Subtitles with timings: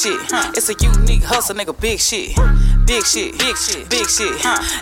[0.00, 0.20] shit.
[0.56, 2.34] It's a unique hustle, nigga, big shit.
[2.86, 4.32] Big shit, big shit, big shit.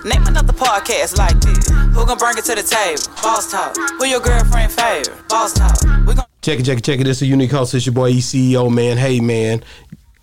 [0.05, 1.69] Name another podcast like this.
[1.69, 3.03] Who gon' bring it to the table?
[3.23, 3.77] Boss talk.
[3.99, 5.29] Who your girlfriend favorite?
[5.29, 5.77] Boss talk.
[6.07, 7.05] We gon' Check it, check it, check it.
[7.05, 7.75] This is a unique host.
[7.75, 8.97] It's your boy ECEO, man.
[8.97, 9.63] Hey, man.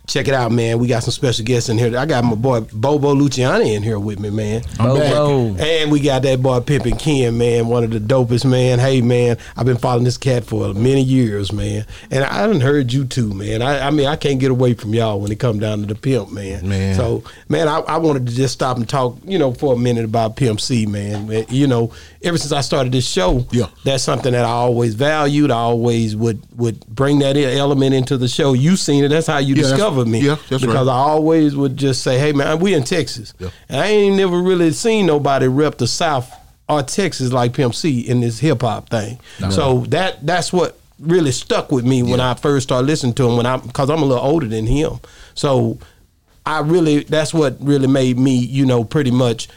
[0.07, 0.79] Check it out, man.
[0.79, 1.97] We got some special guests in here.
[1.97, 4.61] I got my boy Bobo Luciani in here with me, man.
[4.77, 5.55] Bobo.
[5.55, 8.79] And we got that boy Pimpin' Ken, man, one of the dopest, man.
[8.79, 11.85] Hey, man, I've been following this cat for many years, man.
[12.11, 13.61] And I haven't heard you too, man.
[13.61, 15.95] I, I mean, I can't get away from y'all when it come down to the
[15.95, 16.69] pimp, man.
[16.69, 16.95] Man.
[16.95, 20.05] So, man, I, I wanted to just stop and talk, you know, for a minute
[20.05, 21.45] about Pimp C, man.
[21.49, 21.91] You know,
[22.25, 23.67] ever since I started this show, Yeah.
[23.83, 25.51] that's something that I always valued.
[25.51, 28.53] I always would would bring that element into the show.
[28.53, 29.09] You seen it.
[29.09, 30.19] That's how you Yeah, discovered me.
[30.21, 30.93] yeah, that's because right.
[30.93, 33.49] I always would just say, "Hey, man, we in Texas." Yeah.
[33.69, 36.29] And I ain't never really seen nobody rep the South
[36.67, 39.19] or Texas like Pimp C in this hip hop thing.
[39.51, 43.37] So that that's what really stuck with me when I first started listening to him.
[43.37, 44.99] When I because I'm a little older than him,
[45.35, 45.77] so
[46.45, 49.47] I really that's what really made me, you know, pretty much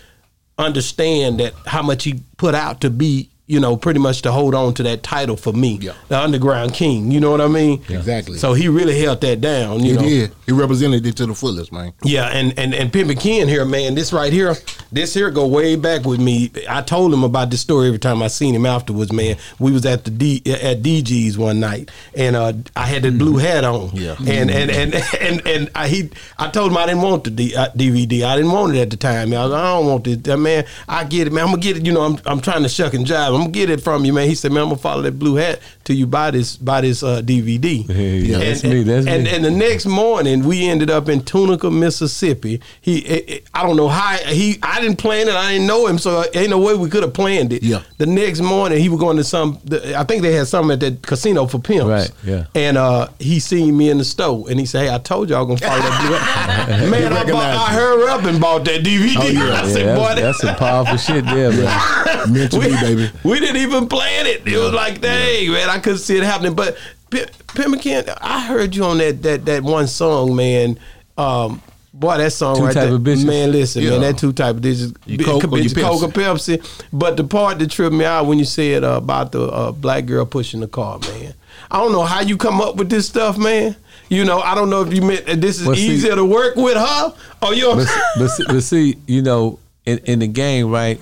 [0.58, 4.54] understand that how much he put out to be, you know, pretty much to hold
[4.54, 5.92] on to that title for me, Yeah.
[6.08, 7.10] the underground king.
[7.10, 7.82] You know what I mean?
[7.88, 8.38] Exactly.
[8.38, 9.80] So he really held that down.
[9.84, 10.02] You He know?
[10.02, 10.32] did.
[10.46, 11.92] He represented it to the fullest, man.
[12.04, 13.94] Yeah, and and and Pimpin' Ken here, man.
[13.94, 14.54] This right here,
[14.92, 16.50] this here go way back with me.
[16.68, 19.36] I told him about this story every time I seen him afterwards, man.
[19.58, 23.36] We was at the D at DG's one night, and uh, I had the blue
[23.38, 23.90] hat on.
[23.94, 24.16] Yeah.
[24.26, 27.54] and and and and and I, he, I told him I didn't want the D,
[27.56, 28.22] uh, DVD.
[28.24, 29.32] I didn't want it at the time.
[29.32, 30.64] I, was, I don't want this, man.
[30.88, 31.44] I get it, man.
[31.44, 31.86] I'm gonna get it.
[31.86, 33.37] You know, I'm I'm trying to shuck and jive.
[33.38, 34.28] I'm gonna get it from you, man.
[34.28, 37.02] He said, man, I'm gonna follow that blue hat till you buy this buy this
[37.02, 37.84] uh, DVD.
[37.88, 39.30] Yeah, that's and, me, that's and, me.
[39.30, 42.60] And the next morning, we ended up in Tunica, Mississippi.
[42.80, 44.58] He, it, it- I don't know how he.
[44.62, 45.34] I didn't plan it.
[45.34, 47.62] I didn't know him, so ain't no way we could have planned it.
[47.62, 47.82] Yeah.
[47.98, 49.58] The next morning, he was going to some.
[49.64, 51.86] the- I think they had something at that casino for pimps.
[51.86, 52.46] Right, yeah.
[52.54, 55.44] And uh, he seen me in the store, and he said, "Hey, I told y'all
[55.46, 57.78] gonna follow that." blue- hat." Man, I, bought, recognized I you.
[57.80, 59.14] hurried up and bought that DVD.
[59.18, 59.40] Oh, yeah.
[59.42, 62.32] I Yeah, said, "Boy, that's, that- that's some powerful shit there, man.
[62.32, 63.10] Meant to we, baby.
[63.28, 64.46] We didn't even plan it.
[64.46, 66.54] It was like, dang, man, I couldn't see it happening.
[66.54, 66.76] But
[67.10, 67.24] P-
[67.54, 70.78] McKen, I heard you on that that that one song, man.
[71.16, 71.60] Um,
[71.92, 73.52] boy, that song Two right Type there, man.
[73.52, 76.62] Listen, man, that two type of bitches, You Coke or you Coke or Pepsi?
[76.92, 80.06] But the part that tripped me out when you said uh, about the uh, black
[80.06, 81.34] girl pushing the car, man.
[81.70, 83.76] I don't know how you come up with this stuff, man.
[84.08, 86.56] You know, I don't know if you meant that this is see- easier to work
[86.56, 87.74] with her or you.
[87.74, 87.86] but,
[88.18, 91.00] but, see- but see, you know, in, in the game, right?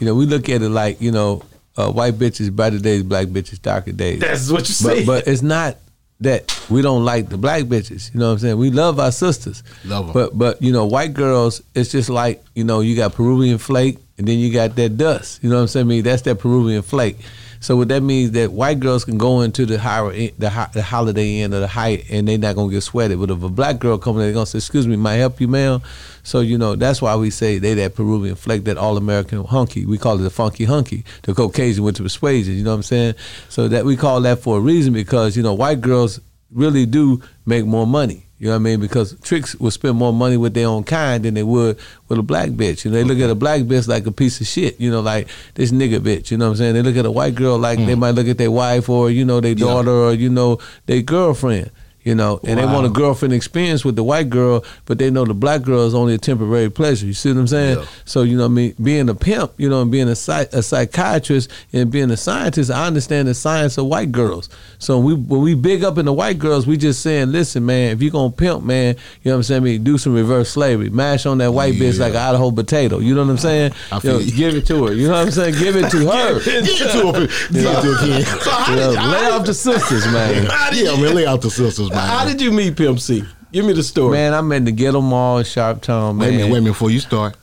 [0.00, 1.42] You know, we look at it like, you know,
[1.76, 4.20] uh, white bitches, brighter days, black bitches, darker days.
[4.20, 5.04] That's what you say.
[5.04, 5.76] but, but it's not
[6.20, 8.12] that we don't like the black bitches.
[8.12, 8.58] You know what I'm saying?
[8.58, 9.62] We love our sisters.
[9.84, 10.12] Love 'em.
[10.12, 13.98] But but you know, white girls, it's just like you know, you got Peruvian flake,
[14.18, 15.42] and then you got that dust.
[15.42, 15.86] You know what I'm saying?
[15.86, 17.18] I mean, that's that Peruvian flake.
[17.60, 21.40] So what that means that white girls can go into the higher the, the holiday
[21.40, 23.18] end of the height, and they're not gonna get sweated.
[23.18, 25.40] But if a black girl comes in, they're gonna say, "Excuse me, might I help
[25.40, 25.82] you, ma'am?"
[26.22, 29.86] So you know that's why we say they that Peruvian flake, that all American hunky.
[29.86, 32.54] We call it the funky hunky, the Caucasian with the persuasion.
[32.54, 33.14] You know what I'm saying?
[33.48, 36.20] So that we call that for a reason because you know white girls
[36.52, 38.27] really do make more money.
[38.38, 38.80] You know what I mean?
[38.80, 41.76] Because tricks will spend more money with their own kind than they would
[42.06, 42.84] with a black bitch.
[42.84, 44.80] You know, they look at a black bitch like a piece of shit.
[44.80, 46.30] You know, like this nigga bitch.
[46.30, 46.74] You know what I'm saying?
[46.74, 47.98] They look at a white girl like they mm.
[47.98, 51.70] might look at their wife or you know their daughter or you know their girlfriend.
[52.08, 55.26] You know, and they want a girlfriend experience with the white girl, but they know
[55.26, 57.04] the black girl is only a temporary pleasure.
[57.04, 57.78] You see what I'm saying?
[57.80, 57.84] Yeah.
[58.06, 60.62] So you know, I mean, being a pimp, you know, and being a, psych- a
[60.62, 64.48] psychiatrist and being a scientist, I understand the science of white girls.
[64.78, 67.92] So we when we big up in the white girls, we just saying, listen, man,
[67.92, 69.62] if you gonna pimp, man, you know what I'm saying?
[69.62, 73.00] I mean, do some reverse slavery, mash on that white bitch like an Idaho potato.
[73.00, 73.72] You know what I'm saying?
[73.92, 74.92] I You know, give it to her.
[74.94, 75.54] You know what I'm saying?
[75.58, 76.40] Give it to her.
[76.40, 77.28] Give it to him.
[77.52, 78.40] Give it to him.
[78.40, 80.46] so how You know, lay off the sisters, man.
[80.46, 81.97] how did Yeah, man, lay out the sisters, man.
[82.06, 83.24] How did you meet Pimp C?
[83.52, 84.12] Give me the story.
[84.12, 86.18] Man, I'm in the ghetto mall in Sharpstown, man.
[86.18, 87.36] Wait a minute, wait a minute before you start.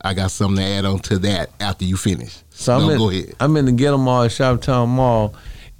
[0.00, 2.38] I got something to add on to that after you finish.
[2.50, 3.34] So I'm in, go ahead.
[3.38, 5.34] I'm in the Ghetto Mall, Sharpstown Mall,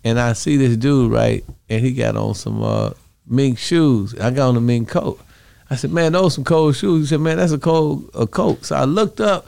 [0.05, 2.91] and I see this dude right, and he got on some uh,
[3.27, 4.15] mink shoes.
[4.19, 5.21] I got on a mink coat.
[5.71, 8.65] I said, "Man, those some cold shoes." He said, "Man, that's a cold a coat."
[8.65, 9.47] So I looked up,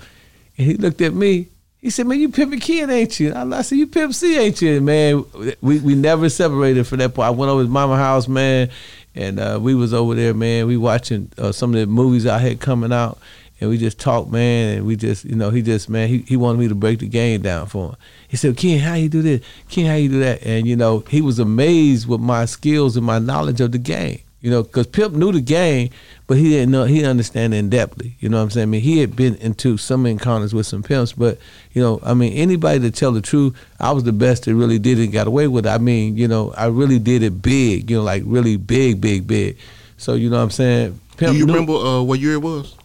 [0.56, 1.48] and he looked at me.
[1.84, 4.80] He said, "Man, you Pimp Kid, ain't you?" I, said, "You Pimp C, ain't you?"
[4.80, 5.22] Man,
[5.60, 7.26] we we never separated from that point.
[7.26, 8.70] I went over to mama house, man,
[9.14, 10.66] and uh, we was over there, man.
[10.66, 13.18] We watching uh, some of the movies I had coming out,
[13.60, 16.38] and we just talked, man, and we just, you know, he just, man, he, he
[16.38, 17.96] wanted me to break the game down for him.
[18.28, 19.44] He said, Ken, how you do this?
[19.68, 20.42] Ken, how you do that?
[20.42, 24.22] And, you know, he was amazed with my skills and my knowledge of the game.
[24.44, 25.88] You know, because Pimp knew the game,
[26.26, 28.12] but he didn't know he didn't understand it in depthly.
[28.20, 28.64] You know what I'm saying?
[28.64, 31.38] I mean, he had been into some encounters with some pimps, but
[31.72, 34.78] you know, I mean, anybody to tell the truth, I was the best that really
[34.78, 35.70] did it and got away with it.
[35.70, 37.90] I mean, you know, I really did it big.
[37.90, 39.56] You know, like really big, big, big.
[39.96, 41.00] So you know what I'm saying?
[41.16, 42.76] Pimp Do you knew- remember uh, what year it was?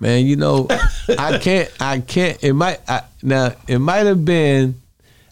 [0.00, 0.66] Man, you know,
[1.16, 1.70] I can't.
[1.78, 2.42] I can't.
[2.42, 3.52] It might I, now.
[3.68, 4.82] It might have been.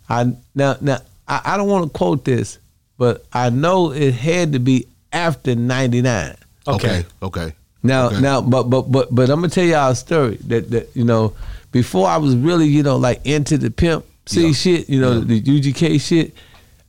[0.08, 0.98] I now now.
[1.26, 2.60] I, I don't want to quote this,
[2.96, 6.36] but I know it had to be after '99.
[6.66, 7.04] Okay.
[7.22, 7.54] Okay.
[7.82, 8.20] Now, Okay.
[8.20, 11.32] now, but but but but I'm gonna tell y'all a story that that you know
[11.72, 14.52] before I was really you know like into the pimp C Yeah.
[14.52, 16.34] shit, you know the UGK shit.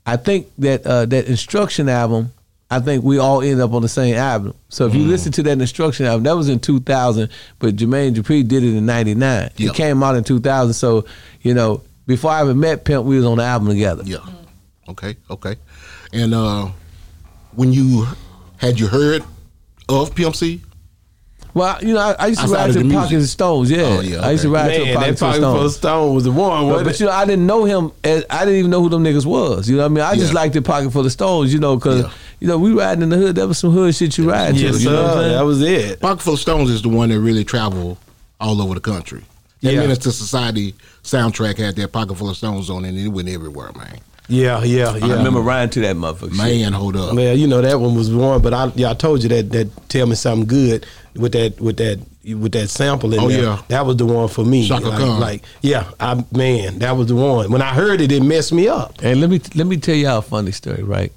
[0.06, 2.32] I think that uh, that instruction album.
[2.72, 4.56] I think we all end up on the same album.
[4.70, 4.90] So Mm.
[4.90, 7.30] if you listen to that instruction album, that was in 2000,
[7.60, 9.52] but Jermaine Dupri did it in '99.
[9.58, 9.70] Yeah.
[9.70, 10.74] It came out in 2000.
[10.74, 11.06] So
[11.42, 14.04] you know before I ever met Pimp, we was on the album together.
[14.06, 14.18] Yeah.
[14.90, 15.16] Okay.
[15.30, 15.56] Okay.
[16.14, 16.70] And uh,
[17.56, 18.08] when you
[18.58, 19.24] had you heard
[19.90, 20.62] of Pimp C?
[21.56, 23.04] Well, you know I, I used to Outside ride of to the the music.
[23.04, 23.70] Pockets of Stones.
[23.72, 24.56] Yeah, Oh, yeah, I used to okay.
[24.64, 25.56] ride to the Man, that Pockets of pocket Stones.
[25.58, 26.70] full of stone was the one.
[26.70, 27.92] But, but you know, I didn't know him.
[28.04, 29.70] As, I didn't even know who them niggas was.
[29.70, 30.04] You know what I mean?
[30.04, 30.40] I just Yeah.
[30.40, 31.54] liked the pocket full of stones.
[31.54, 32.12] You know, because Yeah.
[32.40, 33.36] you know we riding in the hood.
[33.36, 34.82] That was some hood shit you ride yes, to.
[34.84, 35.22] You know what I'm sir.
[35.22, 35.34] saying?
[35.34, 36.00] That was it.
[36.00, 37.98] Pocket Full of Stones is the one that really traveled
[38.40, 39.24] all over the country.
[39.62, 39.82] That Yeah.
[39.82, 40.74] Menace II Society
[41.04, 44.00] soundtrack had that Pocket Full of Stones on it, and it went everywhere, man.
[44.30, 45.06] Yeah, yeah, yeah.
[45.14, 46.30] I remember riding to that motherfucker.
[46.30, 46.38] shit.
[46.38, 47.14] Man, hold up.
[47.16, 49.90] Well, you know that one was one, but I yeah I told you that that
[49.90, 50.86] tell me something good
[51.16, 53.44] with that with that with that sample in Oh, there.
[53.44, 53.62] yeah.
[53.68, 54.66] that was the one for me.
[54.66, 55.20] Chaka like, Khan.
[55.20, 57.52] like, yeah, I man, that was the one.
[57.52, 58.96] When I heard it, it messed me up.
[59.04, 61.12] And let me let me tell y'all a funny story, right?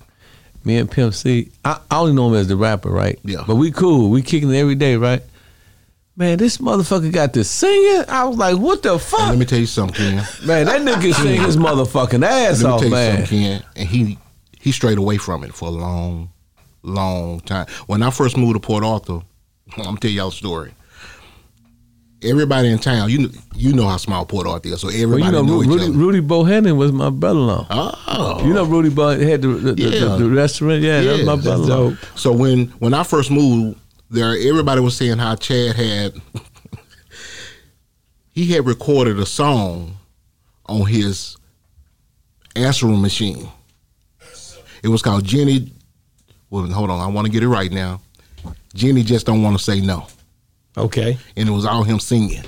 [0.65, 3.21] Me and Pimp C, I, I only know him as the rapper, right?
[3.23, 3.45] Yeah.
[3.47, 4.11] But we cool.
[4.11, 5.23] We kicking it every day, right?
[6.19, 8.05] Man, this motherfucker got to singing.
[8.09, 9.29] I was like, what the And fuck?
[9.29, 10.17] let me tell you something, Ken.
[10.47, 13.17] man, that nigga sing his motherfucking ass Let me off, tell you man.
[13.19, 13.63] something, Ken.
[13.77, 14.19] And he
[14.59, 16.31] he strayed away from it for a long,
[16.83, 17.67] long time.
[17.87, 19.21] When I first moved to Port Arthur,
[19.77, 20.73] I'm gonna tell y'all a story.
[22.23, 25.25] Everybody in town, you know, you know how small Port Arthur is, so Well, everybody
[25.25, 25.93] you know, know each Rudy, other.
[25.93, 27.67] Rudy Bohannon was my brother-in-law.
[27.69, 29.91] Oh, You know, Rudy Bo had the the, the, Yeah.
[30.01, 30.81] the, the restaurant.
[30.83, 31.97] Yeah, that was my brother-in-law.
[32.15, 33.79] So when when I first moved
[34.11, 36.21] there, everybody was saying how Chad had
[38.33, 39.97] he had recorded a song
[40.67, 41.37] on his
[42.55, 43.49] answering machine.
[44.83, 45.73] It was called Jenny.
[46.51, 48.01] Well, hold on, I want to get it right now.
[48.75, 50.07] Jenny just don't want to say no,
[50.77, 52.45] Okay, and it was all him singing,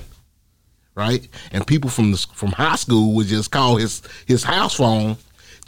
[0.94, 1.26] right?
[1.50, 5.16] And people from the from high school would just call his his house phone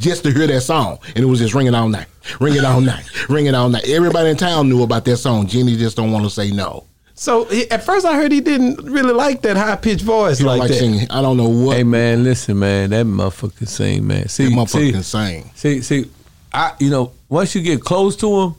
[0.00, 2.06] just to hear that song, and it was just ringing all night,
[2.40, 3.88] ringing all night, ringing all night.
[3.88, 5.46] Everybody in town knew about that song.
[5.46, 6.84] Jenny just don't want to say no.
[7.14, 10.44] so he, at first I heard he didn't really like that high pitched voice He
[10.44, 10.78] like, like that.
[10.78, 11.06] singing.
[11.10, 14.28] I don't know what Hey man, listen, man, that motherfucker sing, man.
[14.28, 15.50] See, that motherfucker see, sing.
[15.54, 16.10] see, see,
[16.52, 18.54] I, you know, once you get close to him,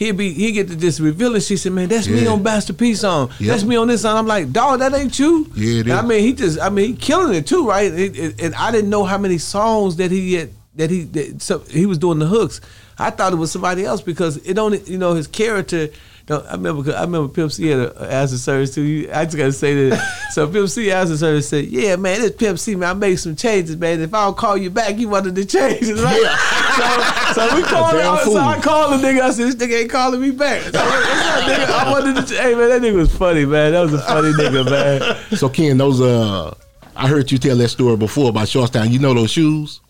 [0.00, 1.40] he'll be he get to just revealing.
[1.42, 2.30] She said, "Man, that's me Yeah.
[2.30, 3.30] on Master P song.
[3.38, 3.52] Yeah.
[3.52, 6.02] That's me on this song." I'm like, "Dog, that ain't you." Yeah, it And I
[6.02, 7.92] mean, he just, I mean, he killing it too, right?
[7.92, 11.42] It- it- and I didn't know how many songs that he had that he that,
[11.42, 12.60] so he was doing the hooks.
[12.98, 15.88] I thought it was somebody else because it only, you know, his character.
[16.30, 18.82] Don't- I remember, I remember Pimp C had a answer service too.
[18.82, 20.00] You- I just gotta say that.
[20.30, 23.34] so Pimp C answer service said, "Yeah, man, this Pimp C, man, I made some
[23.34, 24.00] changes, man.
[24.00, 27.32] If I don't call you back, you wanted the changes, right?
[27.34, 27.90] so, so we called.
[28.20, 29.22] So I called the nigga.
[29.22, 31.66] I said, "This nigga ain't calling me back." So, what's up, nigga?
[31.68, 32.34] I wanted to.
[32.36, 33.72] Hey, man, that nigga was funny, man.
[33.72, 35.36] That was a funny nigga, man.
[35.36, 36.54] So Ken, those uh,
[36.94, 38.90] I heard you tell that story before about Sharpstown.
[38.90, 39.80] You know those shoes?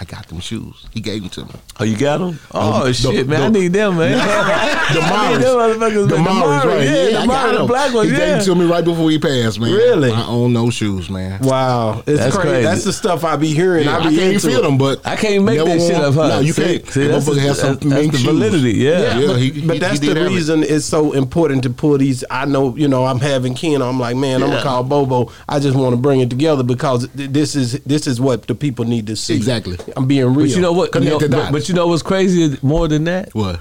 [0.00, 0.86] I got them shoes.
[0.92, 1.50] He gave them to me.
[1.78, 2.38] Oh, you got them?
[2.52, 4.12] Oh, the- shit, man, the- I need them, man.
[4.16, 6.24] The I motherfuckers, The man.
[6.26, 6.84] Mauris, right?
[6.84, 9.10] yeah, Yeah, the I Mauris, the black ones, He gave them to me right before
[9.10, 9.72] he passed, man.
[9.72, 10.10] Really?
[10.10, 11.40] I own those shoes, man.
[11.42, 12.48] Wow, it's That's crazy.
[12.48, 12.62] crazy.
[12.64, 13.84] That's the stuff I be hearing.
[13.84, 16.14] Yeah, I I be can't into feel them, but I can't make that shit up.
[16.14, 16.28] Huh?
[16.28, 16.88] No, you See- can't.
[16.90, 18.72] See, That that's, the, has some that's, that's the validity.
[18.78, 19.18] Yeah.
[19.18, 22.24] Yeah, but, he- he- that's he the reason it's so important to pull these.
[22.30, 23.82] I know, you know, I'm having Ken.
[23.82, 25.30] I'm like, man, I'm gonna call Bobo.
[25.48, 28.54] I just want to bring it together because th- this is this is what the
[28.54, 29.36] people need to see.
[29.36, 29.78] Exactly.
[29.96, 30.46] I'm being real.
[30.46, 30.94] But you know what?
[30.94, 33.34] You know, but, but you know what's crazy more than that?
[33.34, 33.60] What?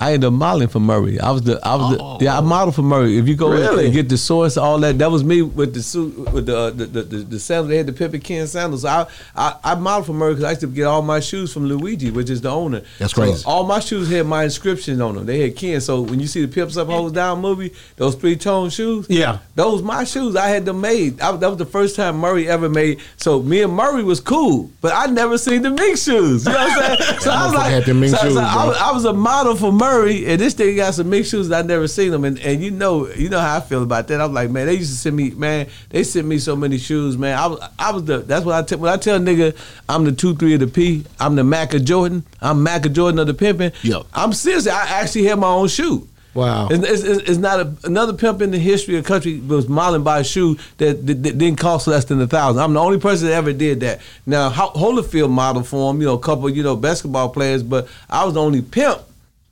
[0.00, 1.18] I ended up modeling for Mauri.
[1.18, 2.18] I was the, I was Oh.
[2.18, 3.18] the, yeah, I modeled for Mauri.
[3.18, 3.86] If you go Really?
[3.86, 6.70] and get the source, all that, that was me with the suit, with the uh,
[6.70, 7.68] the, the, the, the sandals.
[7.70, 8.84] They had the Pimpin' Ken sandals.
[8.84, 11.66] I, I, I modeled for Mauri because I used to get all my shoes from
[11.66, 12.82] Luigi, which is the owner.
[13.00, 13.42] That's So crazy.
[13.44, 15.26] all my shoes had my inscription on them.
[15.26, 15.80] They had Ken.
[15.80, 19.38] So when you see the Pimps Up, Hoes Down movie, those three tone shoes, Yeah.
[19.56, 20.36] those my shoes.
[20.36, 21.20] I had them made.
[21.20, 23.00] I, that was the first time Mauri ever made.
[23.16, 26.46] So me and Mauri was cool, but I never seen the Mink shoes.
[26.46, 27.18] You know what I'm saying?
[27.20, 29.12] So I was like, had them Mink so, shoes, so I, was, I was a
[29.12, 29.87] model for Mauri.
[29.88, 31.50] Mauri, and this thing got some mixed shoes.
[31.50, 34.20] I never seen them, and, and you know, you know how I feel about that.
[34.20, 37.16] I'm like, man, they used to send me, man, they sent me so many shoes,
[37.16, 37.38] man.
[37.38, 38.18] I was, I was the.
[38.18, 39.56] That's what I tell when I tell nigga,
[39.88, 41.04] I'm the two three of the P.
[41.18, 42.24] I'm the Mac of Jordan.
[42.40, 43.72] I'm Mac of Jordan of the pimping.
[43.82, 44.02] Yep.
[44.12, 44.66] I'm serious.
[44.66, 46.06] I actually have my own shoe.
[46.34, 46.68] Wow.
[46.70, 50.20] It's, it's, it's- not a, another pimp in the history of country was modeling by
[50.20, 52.62] a shoe that, that, that didn't cost less than a thousand.
[52.62, 54.00] I'm the only person that ever did that.
[54.26, 57.88] Now Ho- Holyfield modeled for him, you know, a couple, you know, basketball players, but
[58.08, 59.00] I was the only pimp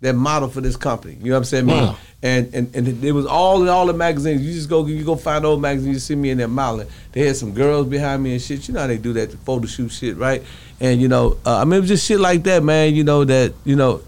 [0.02, 1.14] that model for this company.
[1.20, 1.66] You know what I'm saying?
[1.66, 1.96] Wow.
[2.22, 4.42] And and and it was all in all the magazines.
[4.42, 6.88] You just go you go find old magazines, you see me in there modeling.
[7.12, 8.68] They had some girls behind me and shit.
[8.68, 10.42] You know how they do that the photo shoot shit, right?
[10.80, 12.94] And you know, uh, I mean, it was just shit like that, man.
[12.94, 14.02] You know that you know,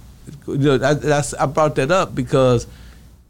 [0.46, 2.66] you know, I, that's- I brought that up because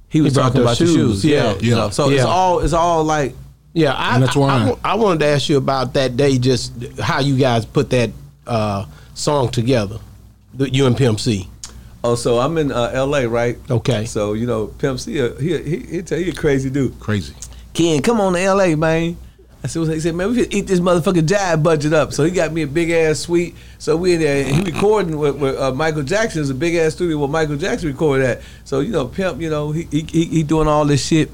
[0.08, 1.24] he was He talking those about the shoes, shoes.
[1.24, 1.56] yeah.
[1.58, 1.90] you know.
[1.90, 3.34] So it's all it's all like
[3.74, 6.38] Yeah, I, And that's why- I, wa- I wanted to ask you about that day,
[6.38, 8.10] just how you guys put that
[8.46, 9.98] uh, song together,
[10.54, 11.46] the, you and Pimp C.
[12.04, 13.26] oh, so I'm in uh, L.A.
[13.28, 13.58] right?
[13.70, 14.04] Okay.
[14.06, 16.98] So you know, Pimp C, uh, he he he tell you a crazy dude.
[17.00, 17.34] Crazy.
[17.74, 19.16] Ken, come on to LA, man.
[19.62, 22.12] I said, he said, man, we should eat this motherfucking Jive budget up.
[22.12, 23.56] So he got me a big ass suite.
[23.78, 26.40] So we in there, and he recording with, with uh, Michael Jackson.
[26.42, 28.42] It's a big ass studio where Michael Jackson recorded at.
[28.64, 31.30] So you know, Pimp, you know, he he, he he doing all this shit,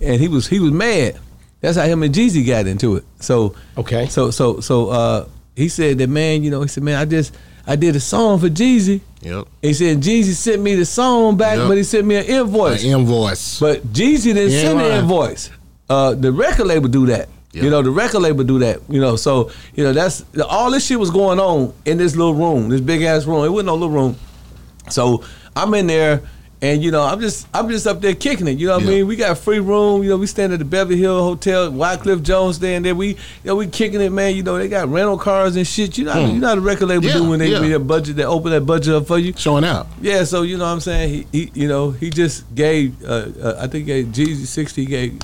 [0.00, 1.18] and he was he was mad.
[1.60, 3.04] That's how him and Jeezy got into it.
[3.20, 4.06] So Okay.
[4.06, 7.34] so so so uh, he said that man, you know, he said, man, I just
[7.66, 9.00] I did a song for Jeezy.
[9.22, 9.46] Yep.
[9.62, 11.68] He said Jeezy sent me the song back, Yep.
[11.68, 12.84] but he sent me an invoice.
[12.84, 13.58] An invoice.
[13.58, 14.98] But Jeezy didn't Yeah, send the right.
[14.98, 15.50] invoice.
[15.88, 17.28] Uh, the record label do that.
[17.52, 17.64] Yeah.
[17.64, 18.80] You know, the record label do that.
[18.88, 22.34] You know, so you know that's all this shit was going on in this little
[22.34, 23.44] room, this big ass room.
[23.44, 24.16] It wasn't no little room.
[24.90, 25.24] So
[25.56, 26.20] I'm in there,
[26.62, 28.58] and you know, I'm just I'm just up there kicking it.
[28.58, 29.06] You know what I mean?
[29.06, 30.02] We got free room.
[30.02, 31.70] You know, we stand at the Beverly Hill Hotel.
[31.70, 32.94] Wycliffe Jones staying there.
[32.94, 34.34] We you know we kicking it, man.
[34.34, 35.98] You know, they got rental cars and shit.
[35.98, 37.08] You know, you know how the record label Hmm.
[37.08, 37.60] Yeah, do when they yeah.
[37.60, 39.34] their budget, they open that budget up for you.
[39.36, 39.86] Showing out.
[40.00, 41.26] Yeah, so you know what I'm saying?
[41.30, 44.80] He, he you know, he just gave uh, uh, I think he gave Jeezy 60,
[44.80, 45.18] he gave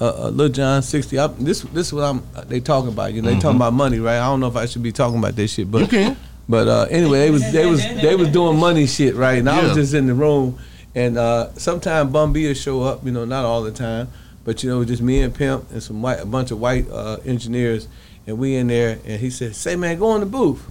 [0.00, 1.18] uh, uh, Lil Jon 60.
[1.18, 3.12] I, this this is what I'm they talking about.
[3.12, 4.18] You know, they talking about money, right?
[4.18, 5.94] I don't know if I should be talking about this shit, but Mm-hmm.
[5.94, 6.16] You can.
[6.48, 9.38] But uh, anyway, they was they was they was doing money shit, right?
[9.38, 10.58] And I was just in the room
[10.98, 14.08] and uh sometime Bun B will show up, you know, not all the time,
[14.44, 17.18] but you know, just me and Pimp and some white a bunch of white uh,
[17.24, 17.86] engineers
[18.26, 20.62] and we in there and he said, Say man, go in the booth.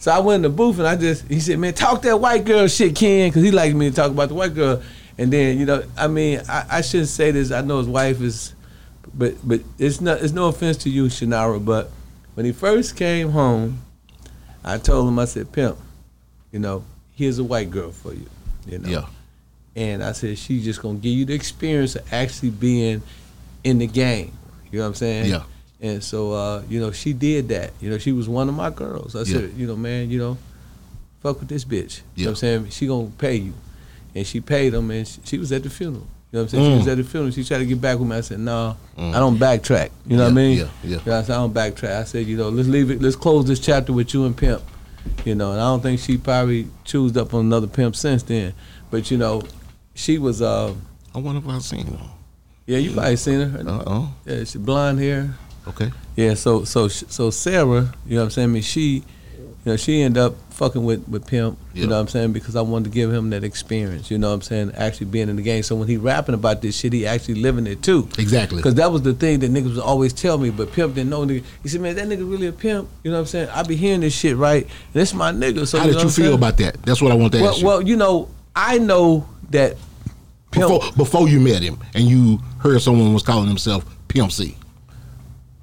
[0.00, 2.44] So I went in the booth and I just he said, man, talk that white
[2.44, 4.82] girl shit, Ken, because he likes me to talk about the white girl.
[5.16, 7.50] And then you know, I mean, I, I shouldn't say this.
[7.50, 8.54] I know his wife is,
[9.14, 10.22] but but it's not.
[10.22, 11.90] It's no offense to you, Chinara, but
[12.34, 13.82] when he first came home,
[14.64, 15.76] I told him I said, Pimp,
[16.52, 16.84] you know,
[17.16, 18.26] here's a white girl for you.
[18.66, 19.06] You know, Yeah.
[19.76, 23.02] And I said she's just gonna give you the experience of actually being
[23.64, 24.32] in the game.
[24.70, 25.26] You know what I'm saying?
[25.30, 25.42] Yeah.
[25.80, 27.72] And so, uh, you know, she did that.
[27.80, 29.14] You know, she was one of my girls.
[29.14, 29.48] I said, Yeah.
[29.56, 30.36] you know, man, you know,
[31.20, 32.00] fuck with this bitch.
[32.16, 32.70] You know what I'm saying?
[32.70, 33.54] She gonna pay you.
[34.14, 36.06] And she paid him and she, she was at the funeral.
[36.32, 36.64] You know what I'm saying?
[36.72, 36.90] She was Mm.
[36.90, 37.30] at the funeral.
[37.32, 38.16] She tried to get back with me.
[38.16, 39.90] I said, no, I don't backtrack.
[40.06, 40.58] You know what I mean?
[40.58, 40.98] yeah, yeah.
[40.98, 42.00] You know, I said, I don't backtrack.
[42.00, 44.62] I said, you know, let's leave it, let's close this chapter with you and Pimp.
[45.24, 48.52] You know, and I don't think she probably choosed up on another pimp since then.
[48.90, 49.42] But you know,
[49.98, 50.72] she was uh
[51.14, 51.98] I wonder if I've seen her.
[52.66, 53.58] yeah, you probably seen her.
[53.68, 54.14] Uh oh.
[54.24, 55.34] Yeah, she blonde hair.
[55.66, 55.90] Okay.
[56.16, 58.48] Yeah, so so so Sarah, you know what I'm saying?
[58.50, 61.58] I mean, she, you know, she ended up fucking with with Pimp.
[61.74, 62.32] You know what I'm saying?
[62.32, 64.10] Because I wanted to give him that experience.
[64.10, 64.72] You know what I'm saying?
[64.76, 65.62] Actually being in the game.
[65.62, 68.08] So when he rapping about this shit, he actually living it too.
[68.18, 68.56] Exactly.
[68.58, 71.24] Because that was the thing that niggas would always tell me, but Pimp didn't know.
[71.26, 71.44] Nigga.
[71.62, 73.48] He said, "Man, that nigga really a pimp." You know what I'm saying?
[73.50, 74.62] I be hearing this shit right.
[74.64, 75.66] And this my nigga.
[75.66, 76.34] So How you did know you feel saying?
[76.34, 76.82] about that?
[76.82, 77.66] That's what I want to Well, ask you.
[77.66, 79.76] well, you know, I know that
[80.58, 80.70] Pimp.
[80.82, 84.56] before, before you met him and you heard someone was calling himself Pimp C.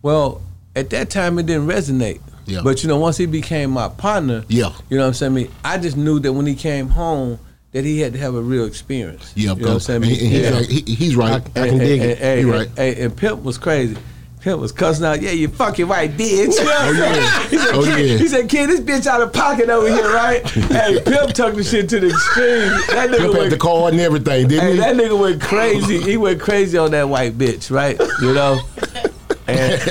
[0.02, 0.42] Well,
[0.76, 2.22] at that time it didn't resonate.
[2.46, 2.62] Yeah.
[2.64, 4.72] But you know, once he became my partner, Yeah.
[4.90, 5.32] you know what I'm saying?
[5.32, 7.40] I, mean, I just knew that when he came home,
[7.72, 9.34] that he had to have a real experience.
[9.36, 10.04] Yeah, you know what I'm saying?
[10.04, 10.50] and, and he's, Yeah.
[10.52, 11.32] right, he, he's right.
[11.58, 12.18] I- I can dig it.
[12.20, 12.70] Hey, You hey, right.
[12.78, 13.98] hey, and Pimp was crazy.
[14.46, 16.54] Pimp was cussing out, yeah, you fucking right, bitch.
[16.60, 17.48] Oh, yeah.
[17.50, 18.18] He said, Oh, kid, yeah.
[18.20, 20.48] he said, kid, this bitch out of pocket over here, right?
[20.50, 22.70] hey, Pimp took the shit to the extreme.
[22.96, 24.80] That nigga Pimp had went the card and everything, didn't Hey, he?
[24.82, 26.00] that nigga went crazy.
[26.00, 28.00] He went crazy on that white bitch, right?
[28.22, 28.60] You know,
[29.48, 29.82] and,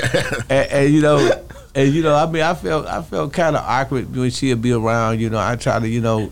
[0.49, 1.43] and, and, you know,
[1.75, 4.71] and you know, I mean, I felt I felt kind of awkward when she'd be
[4.71, 5.19] around.
[5.19, 6.31] You know, I try to you know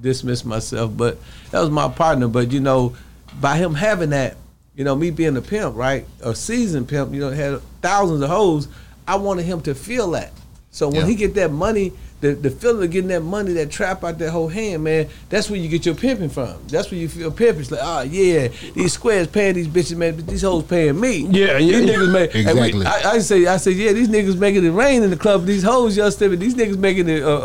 [0.00, 1.18] dismiss myself, but
[1.50, 2.28] that was my partner.
[2.28, 2.94] But you know,
[3.40, 4.36] by him having that,
[4.76, 8.28] you know, me being a pimp, right, a seasoned pimp, you know, had thousands of
[8.28, 8.68] hoes.
[9.08, 10.32] I wanted him to feel that.
[10.70, 11.06] So when Yeah.
[11.06, 14.30] he get that money the, the feeling of getting that money, that trap out that
[14.30, 16.54] whole hand, man, that's where you get your pimping from.
[16.68, 17.60] That's where you feel pimping.
[17.60, 21.26] It's like, oh yeah, these squares paying these bitches, man, but these hoes paying me.
[21.26, 21.94] Yeah, yeah, these yeah.
[21.96, 22.86] niggas make and we- Exactly.
[22.86, 25.44] I, I say, I say, yeah, these niggas making it rain in the club.
[25.46, 26.38] These hoes, y'all stepping.
[26.38, 27.38] These niggas making it uh, uh,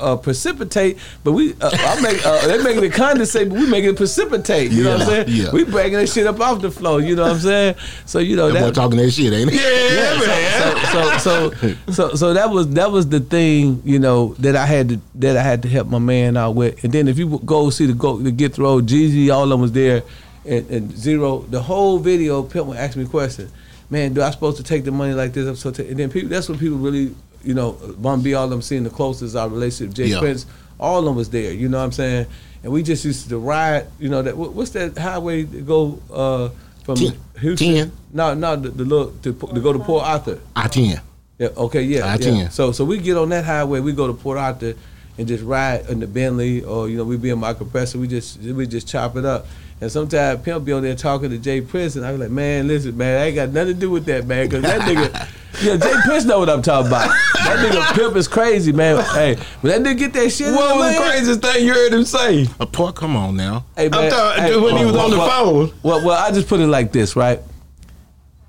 [0.00, 3.66] uh, uh, precipitate, but we, uh, I make, uh, they making it condensate, but we
[3.68, 4.72] making it precipitate.
[4.72, 5.24] You know what I'm saying?
[5.28, 5.50] yeah.
[5.52, 7.00] We breaking that shit up off the floor.
[7.00, 7.74] You know what I'm saying?
[8.06, 8.74] So you know That that.
[8.74, 9.58] talking that shit, ain't he?
[9.58, 10.92] Yeah, man.
[10.92, 14.07] So, so so so so that was that was the thing you know
[14.38, 16.82] that I had to that I had to help my man out with.
[16.84, 19.60] And then if you go see the go the get throw, Jeezy, all of them
[19.60, 20.02] was there,
[20.44, 21.40] and, and Z-Ro.
[21.50, 23.50] The whole video, Pimp would ask me questions.
[23.90, 25.46] Man, do I supposed to take the money like this?
[25.46, 26.28] I'm so ta-" and then people.
[26.28, 29.48] That's when people really, you know, Bun B, all of them seeing the closest our
[29.48, 29.94] relationship.
[29.94, 30.18] Jay Yeah.
[30.20, 30.44] Prince,
[30.78, 31.52] all of them was there.
[31.52, 32.26] You know what I'm saying?
[32.62, 33.86] And we just used to ride.
[33.98, 36.48] You know that what- what's that highway to go uh,
[36.84, 37.16] from Ten.
[37.40, 37.74] Houston?
[37.74, 37.92] Ten.
[38.12, 40.38] No, no, the, the look to, to go to Port Arthur.
[40.56, 41.00] I ten.
[41.38, 41.48] Yeah.
[41.56, 41.82] Okay.
[41.82, 42.06] Yeah.
[42.06, 42.48] I yeah.
[42.48, 43.80] So so we get on that highway.
[43.80, 44.74] We go to Port Arthur
[45.18, 47.96] and just ride in the Bentley, or you know, we be in my Kompressor.
[47.96, 49.46] We just we just chop it up.
[49.80, 51.60] And sometimes Pimp be on there talking to J.
[51.60, 54.06] Prince, and I be like, man, listen, man, I ain't got nothing to do with
[54.06, 55.28] that, man, because that nigga,
[55.62, 55.92] yeah, J.
[56.04, 57.08] Prince know what I'm talking about.
[57.34, 59.04] That nigga Pimp is crazy, man.
[59.14, 62.04] Hey, when that nigga get that shit, What was the craziest thing you heard him
[62.04, 62.48] say?
[62.58, 63.66] A poor, come on now.
[63.76, 65.78] Hey, I'm talking hey, when he was well, on the well, phone.
[65.84, 67.40] Well, well, I just put it like this, right?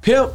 [0.01, 0.31] Pimp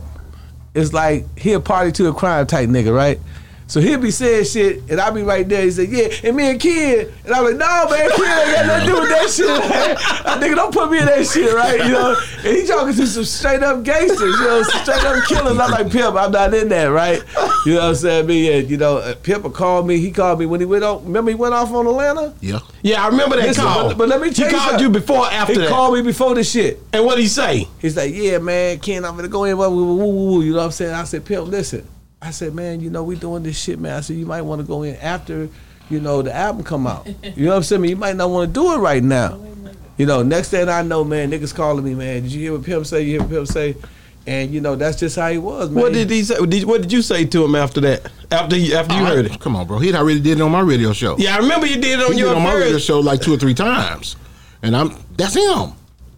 [0.74, 3.20] is like he a party to a crime type nigga, right?
[3.66, 5.62] So he'll be saying shit, and I'll be right there.
[5.62, 8.66] He say, "Yeah," and me and Kid, and I'm like, "No, man, Kid ain't got
[8.66, 9.96] nothing to do with that shit, man.
[10.24, 11.78] Uh, nigga, don't put me in that shit, right?
[11.78, 15.24] You know?" And he talking to some straight up gangsters, you know, some straight up
[15.26, 15.58] killers.
[15.58, 17.22] I'm like, "Pimp, I'm not in that, right?"
[17.64, 18.26] You know what I'm saying?
[18.26, 19.98] Me, and you know, uh, Pimp will call me.
[19.98, 21.02] He called me when he went on.
[21.04, 22.34] Remember, he went off on Atlanta.
[22.42, 22.58] Yeah.
[22.82, 23.88] Yeah, I remember that Listen, call.
[23.88, 24.86] but- but let me he tell you called something.
[24.86, 25.68] you before after He that.
[25.70, 26.80] called me before the shit.
[26.92, 27.66] and what he say?
[27.80, 29.56] He's like, yeah, man, Ken, I'm gonna go in.
[29.56, 30.92] Woo, woo, woo, woo, You know what I'm saying?
[30.94, 31.88] I said, Pimp, listen.
[32.24, 33.96] I said, man, you know, we doing this shit, man.
[33.96, 35.48] I said, you might want to go in after,
[35.90, 37.06] you know, the album come out.
[37.36, 37.84] You know what I'm saying?
[37.84, 39.38] You might not want to do it right now.
[39.98, 42.22] You know, next thing I know, man, niggas calling me, man.
[42.22, 43.02] Did you hear what Pimp say?
[43.02, 43.76] You hear what Pimp say?
[44.26, 45.82] And you know, that's just how he was, man.
[45.82, 46.44] What did he say?
[46.46, 48.10] Did, what did you say to him after that?
[48.30, 49.38] After you, after you All heard it?
[49.38, 49.78] Come on, bro.
[49.78, 51.16] He already did it on my radio show.
[51.18, 53.00] Yeah, I remember you did it on he did your it on my radio show
[53.00, 54.16] like two or three times,
[54.62, 55.72] and I'm that's him.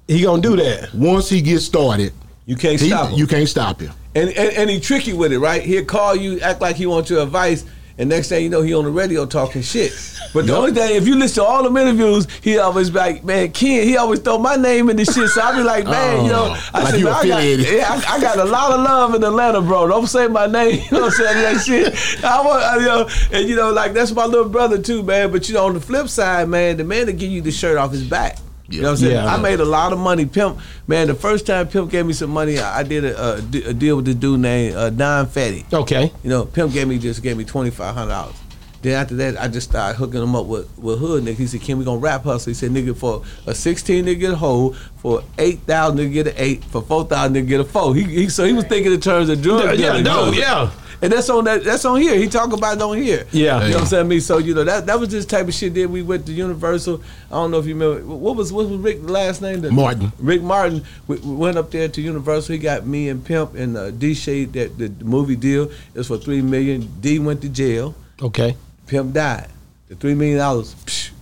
[0.07, 0.95] He gonna do that.
[0.95, 2.13] Once he gets started,
[2.47, 3.19] You can't he, stop him.
[3.19, 3.93] you can't stop him.
[4.15, 5.62] And, and and he tricky with it, right?
[5.62, 7.65] He'll call you, act like he wants your advice,
[7.99, 9.93] and next thing you know, he on the radio talking shit.
[10.33, 13.25] But the only thing, if you listen to all them interviews, he always be like,
[13.25, 15.29] man, Ken, he always throw my name in this shit.
[15.31, 17.43] So I be like, man, oh, you know, Oh, I like said, you I got,
[17.43, 19.88] yeah, I, I got a lot of love in Atlanta, bro.
[19.88, 21.55] Don't say my name, you know what I'm saying?
[21.55, 22.25] That shit.
[22.25, 25.32] I want, I, you know, and you know, like that's my little brother too, man.
[25.32, 27.76] But you know, on the flip side, man, the man to give you the shirt
[27.78, 28.39] off his back.
[28.69, 29.13] You know what I'm saying?
[29.13, 29.26] Yeah.
[29.26, 30.26] I made a lot of money.
[30.26, 33.35] Pimp, man, the first time Pimp gave me some money, I I did a, a,
[33.69, 35.73] a deal with this dude named uh, Don Fetty.
[35.73, 36.13] Okay.
[36.23, 38.37] You know, Pimp gave me just gave me twenty five hundred dollars.
[38.82, 41.36] Then after that, I just started hooking him up with, with hood niggas.
[41.36, 44.30] He said, "Can we gonna rap hustle?" He said, "Nigga, for a sixteen nigga get
[44.32, 47.65] a hole, for eight thousand nigga get an eight, for four thousand nigga get a
[47.65, 50.04] four." He, he so he was thinking in terms of drug Yeah, dealing.
[50.04, 50.71] no, yeah.
[51.02, 51.62] And that's on that.
[51.62, 52.17] That's on here.
[52.17, 53.26] He talk about it on here.
[53.30, 53.62] Yeah.
[53.65, 54.08] you know what I'm saying.
[54.08, 55.75] Me, so you know that that was this type of shit.
[55.75, 57.02] Then we went to Universal.
[57.30, 59.60] I don't know if you remember what was what was Rick's last name?
[59.60, 60.10] The- Martin.
[60.19, 60.84] Rick Martin.
[61.06, 62.54] We, we went up there to Universal.
[62.54, 65.71] He got me and Pimp and uh, D Shade that the movie deal.
[65.95, 66.89] is for three million.
[67.00, 67.95] D went to jail.
[68.23, 68.56] Okay.
[68.87, 69.49] Pimp died.
[69.89, 70.75] The three million dollars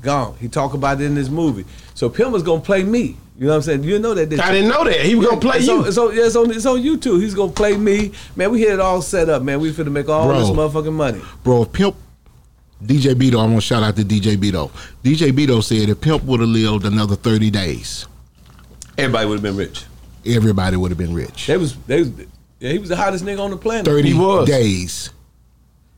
[0.03, 0.37] gone.
[0.41, 1.65] He talked about it in this movie.
[1.95, 3.17] So Pimp was gonna play me.
[3.37, 3.85] You know what I'm saying?
[3.85, 4.29] You know that.
[4.29, 5.01] didn't I didn't know that.
[5.01, 5.73] He was gonna play you.
[5.73, 7.21] On, yeah, it's, on, it's on YouTube.
[7.21, 8.13] He's gonna play me.
[8.37, 9.61] Man, we had it all set up, man.
[9.61, 10.39] We finna make all Bro.
[10.39, 11.21] this motherfucking money.
[11.43, 11.97] Bro, if Pimp,
[12.83, 14.71] DJ Beto, I'm gonna shout out to DJ Beto.
[15.03, 18.07] DJ Beto said if Pimp would have lived another 30 days,
[18.97, 19.85] Everybody would have been rich.
[20.25, 21.47] everybody would have been rich.
[21.49, 22.11] They was they was
[22.61, 23.85] yeah, he was the hottest nigga on the planet.
[23.85, 24.47] 30 He was.
[24.49, 25.11] days.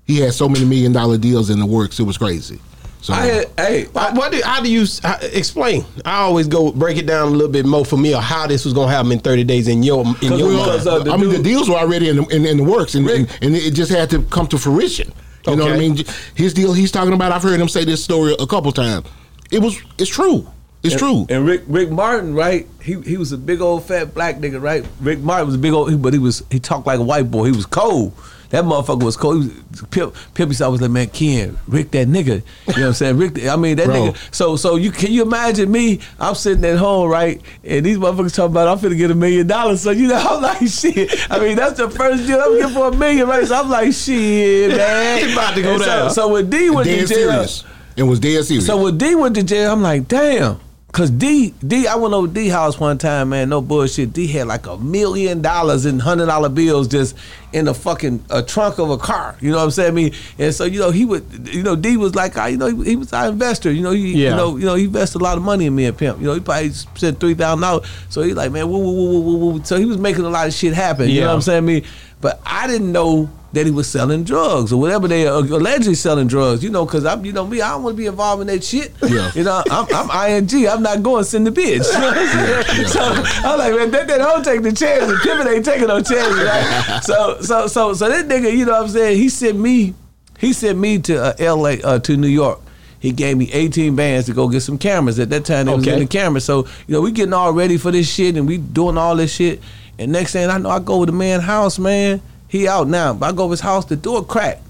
[0.07, 2.61] He had so many million dollar deals in the works, it was crazy.
[3.03, 5.85] So I had hey, Why- What do, how do you how, explain?
[6.05, 8.64] I always go break it down a little bit more for me, or how this
[8.64, 10.66] was gonna happen in thirty days in your in 'Cause your mind.
[10.66, 12.95] was, uh, the I mean, the deals were already in the, in, in the works,
[12.95, 15.12] and, and, and it just had to come to fruition.
[15.47, 16.05] You know what I mean?
[16.35, 19.07] His deal he's talking about, I've heard him say this story a couple times.
[19.53, 20.45] It was, it's true.
[20.83, 21.27] It's and, true.
[21.29, 22.66] And Rick Rick Martin, right?
[22.83, 24.85] He he was a big old fat black nigga, right?
[25.01, 27.45] Rick Martin was a big old, but he was he talked like a white boy.
[27.45, 28.12] He was cold.
[28.57, 29.42] That motherfucker was cold.
[29.42, 32.27] He was, used to always like, man, Ken, Rick, that nigga.
[32.27, 33.19] You know what I'm saying?
[33.19, 33.95] Rick, I mean that Bro.
[33.95, 34.35] nigga.
[34.35, 36.01] So so you can you imagine me?
[36.19, 37.38] I'm sitting at home, right?
[37.64, 39.83] And these motherfuckers talking about I'm finna get a million dollars.
[39.83, 41.31] So you know I'm like shit.
[41.31, 43.47] I mean that's the first deal I'm getting for a million, right?
[43.47, 45.27] So I'm like shit, man.
[45.27, 46.11] He about to go And so, down.
[46.12, 47.64] So when D went to jail, serious.
[47.95, 48.64] It was dead serious.
[48.64, 50.61] so when D went to jail, I'm like, damn.
[50.97, 53.51] Cause D D I went over D house one time, man.
[53.51, 54.14] No bullshit.
[54.14, 57.14] D had like a million dollars in hundred dollar bills just
[57.53, 59.37] in the fucking uh, trunk of a car.
[59.41, 59.89] You know what I'm saying?
[59.89, 62.57] I mean, and so you know he would, you know, D was like, I, you
[62.57, 63.71] know, he, he was our investor.
[63.73, 64.31] You know, he, Yeah.
[64.31, 66.19] you know, you know, he invested a lot of money in me and Pimp.
[66.21, 67.89] You know, he probably spent three thousand dollars.
[68.09, 69.65] So he like, man, woo, woo, woo, woo, woo, woo.
[69.65, 71.09] so he was making a lot of shit happen.
[71.09, 71.59] You know what I'm saying?
[71.59, 71.85] I mean,
[72.21, 76.27] but I didn't know that he was selling drugs or whatever they are allegedly selling
[76.27, 76.63] drugs.
[76.63, 78.63] You know, because I'm, you know, me, I don't want to be involved in that
[78.63, 78.93] shit.
[79.03, 79.31] Yeah.
[79.35, 80.69] You know, I'm, I'm ing.
[80.69, 81.87] I'm not going to send the bitch.
[81.97, 82.87] You know what I'm saying?
[82.89, 83.01] So
[83.49, 85.05] I'm like, man, that, that don't take the chance.
[85.25, 87.01] Pimpin' ain't taking no chances, right?
[87.03, 89.18] So, so, so, so that nigga, you know what I'm saying?
[89.18, 89.94] He sent me,
[90.38, 91.81] he sent me to uh, L.A.
[91.83, 92.61] Uh, to New York.
[92.99, 95.18] He gave me 18 bands to go get some cameras.
[95.18, 95.99] At that time, they was Okay.
[95.99, 96.44] the cameras.
[96.44, 99.33] So, you know, we getting all ready for this shit and we doing all this
[99.33, 99.61] shit.
[99.99, 102.20] And next thing I know, I go to the man's house, man.
[102.49, 104.61] He out now, but I go to his house, the door crack.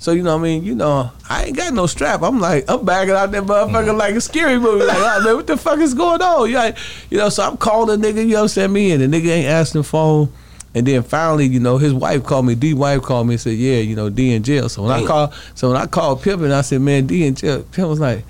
[0.00, 2.22] So you know, what I mean, you know, I ain't got no strap.
[2.22, 4.84] I'm like, I'm backing out that motherfucker like a scary movie.
[4.84, 6.48] Like, oh man, what the fuck is going on?
[6.48, 6.78] You, like,
[7.10, 9.06] you know, so I'm calling the nigga, you know, what I'm saying me, and the
[9.20, 10.32] nigga ain't answering the phone.
[10.74, 12.54] And then finally, you know, his wife called me.
[12.54, 14.98] D wife called me and said, "Yeah, you know, D in jail." So when I
[14.98, 15.06] Damn.
[15.06, 18.24] called, so when I called Pippin, I said, "Man, D in jail." Pippin was like,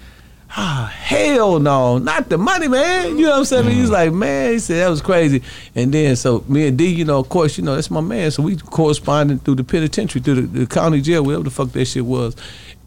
[0.57, 3.19] ah, hell no, not the money, man.
[3.19, 3.69] You know what I'm saying?
[3.71, 5.43] He was like, man, he said that was crazy.
[5.75, 8.31] And then so me and D, you know, of course, you know, that's my man.
[8.31, 11.85] So we corresponded through the penitentiary, through the, the county jail, whatever the fuck that
[11.85, 12.35] shit was.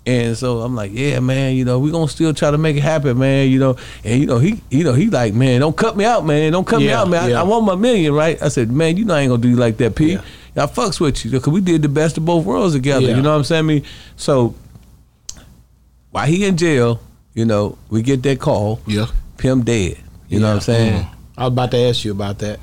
[0.06, 2.82] And so I'm like, yeah, man, you know, we gonna still try to make it
[2.82, 3.76] happen, man, you know.
[4.04, 6.66] And you know, he, you know, he like, man, don't cut me out, man, don't
[6.66, 7.24] cut me out, man.
[7.24, 7.40] I, yeah.
[7.40, 8.42] I want my million, right?
[8.42, 10.14] I said, man, you know, I ain't gonna do you like that, P.
[10.14, 10.22] Yeah.
[10.56, 13.08] I fucks with you because we did the best of both worlds together.
[13.08, 13.16] Yeah.
[13.16, 13.60] You know what I'm saying?
[13.60, 13.84] I mean,
[14.16, 14.56] so
[16.10, 17.00] while he in jail,
[17.34, 18.82] you know, we get that call.
[18.86, 19.06] Yeah.
[19.38, 19.98] Pim dead.
[20.28, 21.04] You know what I'm saying?
[21.04, 21.40] Mm-hmm.
[21.40, 22.60] I was about to ask you about that.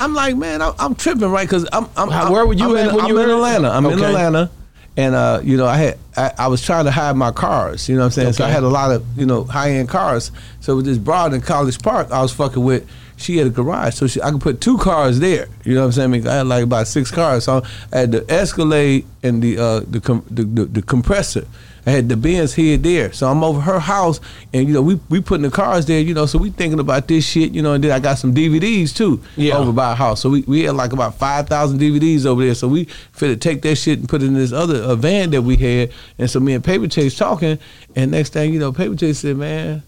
[0.00, 1.48] I'm like, man, I'm, I'm tripping, right?
[1.48, 3.70] Because I'm, I'm, where were you I'm at in, when I'm you in Atlanta.
[3.70, 4.50] I'm in Atlanta,
[4.96, 7.88] and uh, you know, I had I, I was trying to hide my cars.
[7.88, 8.32] You know what I'm saying?
[8.34, 10.30] So I had a lot of you know high end cars.
[10.60, 12.88] So with this broad in College Park, I was fucking with.
[13.16, 15.46] She had a garage, so she, I could put two cars there.
[15.64, 16.04] You know what I'm saying?
[16.04, 17.44] I, mean, I had like about six cars.
[17.44, 21.46] So I had the Escalade and the uh, the, com- the, the the Kompressor.
[21.84, 23.12] I had the Benz head there.
[23.12, 24.20] So I'm over her house,
[24.52, 25.98] and you know we we putting the cars there.
[26.00, 27.52] You know, so we thinking about this shit.
[27.52, 29.56] You know, and then I got some DVDs too Yeah.
[29.56, 30.20] over by her house.
[30.20, 32.54] So we, we had like about five thousand DVDs over there.
[32.54, 35.30] So we fit to take that shit and put it in this other uh, van
[35.30, 35.90] that we had.
[36.18, 37.58] And so me and Paper Chase talking,
[37.96, 39.82] and next thing you know, Paper Chase said, "Man,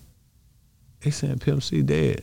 [1.03, 2.23] they saying Pimp C dead."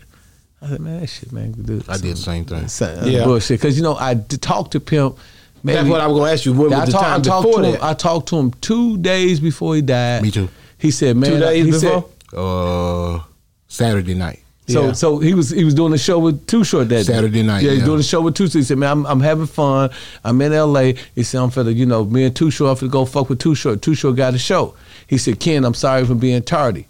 [0.62, 2.68] I said, "Man, that shit, man." Dude, I did the same thing.
[2.80, 3.06] yeah.
[3.06, 3.24] Yeah.
[3.24, 3.60] bullshit.
[3.60, 5.18] Because you know I talked to Pimp.
[5.64, 6.54] Maybe, That's what I was gonna ask you.
[6.54, 7.78] When Yeah, was the I, talk- time I talked before to that?
[7.78, 7.84] him.
[7.84, 10.24] I talked to him two days before he died.
[10.24, 10.50] Me too.
[10.78, 12.06] He said, "Man, Two days he before.
[12.32, 13.20] Said, Uh,
[13.68, 14.40] Saturday night.
[14.68, 14.92] So Yeah.
[14.94, 17.14] so he was he was doing a show with Too Short that day.
[17.14, 17.86] Saturday night, Yeah, he's yeah.
[17.86, 18.54] doing a show with Too Short.
[18.54, 19.90] He said, "Man, I'm, I'm having fun.
[20.24, 22.92] I'm in L.A." He said, "I'm finna, you know, me and Too Short, I'm finna
[22.92, 23.82] go fuck with Too Short.
[23.82, 24.74] Too Short got a show."
[25.08, 26.88] He said, "Ken, I'm sorry for being tardy.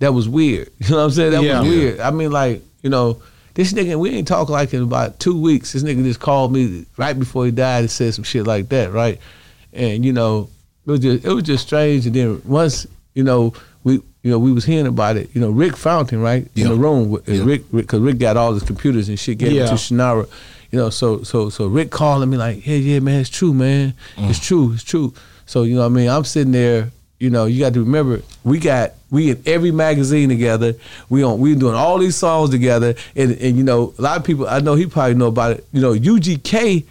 [0.00, 0.70] That was weird.
[0.80, 1.32] You know what I'm saying?
[1.32, 1.60] That Yeah.
[1.60, 2.00] was weird.
[2.00, 3.18] I mean, like, you know."
[3.54, 5.72] This nigga, we ain't talking like in about two weeks.
[5.72, 8.92] This nigga just called me right before he died and said some shit like that,
[8.92, 9.20] right?
[9.72, 10.48] And you know,
[10.86, 12.06] it was just it was just strange.
[12.06, 13.52] And then once you know
[13.84, 16.74] we you know we was hearing about it, you know Rick Fountain right in the
[16.74, 17.44] room with Yeah.
[17.44, 19.64] Rick because Rick got all his computers and shit gave Yeah.
[19.64, 20.28] it to Chinara,
[20.70, 20.90] you know.
[20.90, 24.44] So so so Rick calling me like, yeah yeah man, it's true man, it's mm.
[24.44, 25.12] true it's true.
[25.46, 26.90] So you know what I mean I'm sitting there.
[27.22, 30.74] You know, you got to remember, we got we in every magazine together.
[31.08, 34.24] We on we doing all these songs together, and and you know, a lot of
[34.24, 35.66] people I know he probably know about it.
[35.72, 36.84] You know, UGK,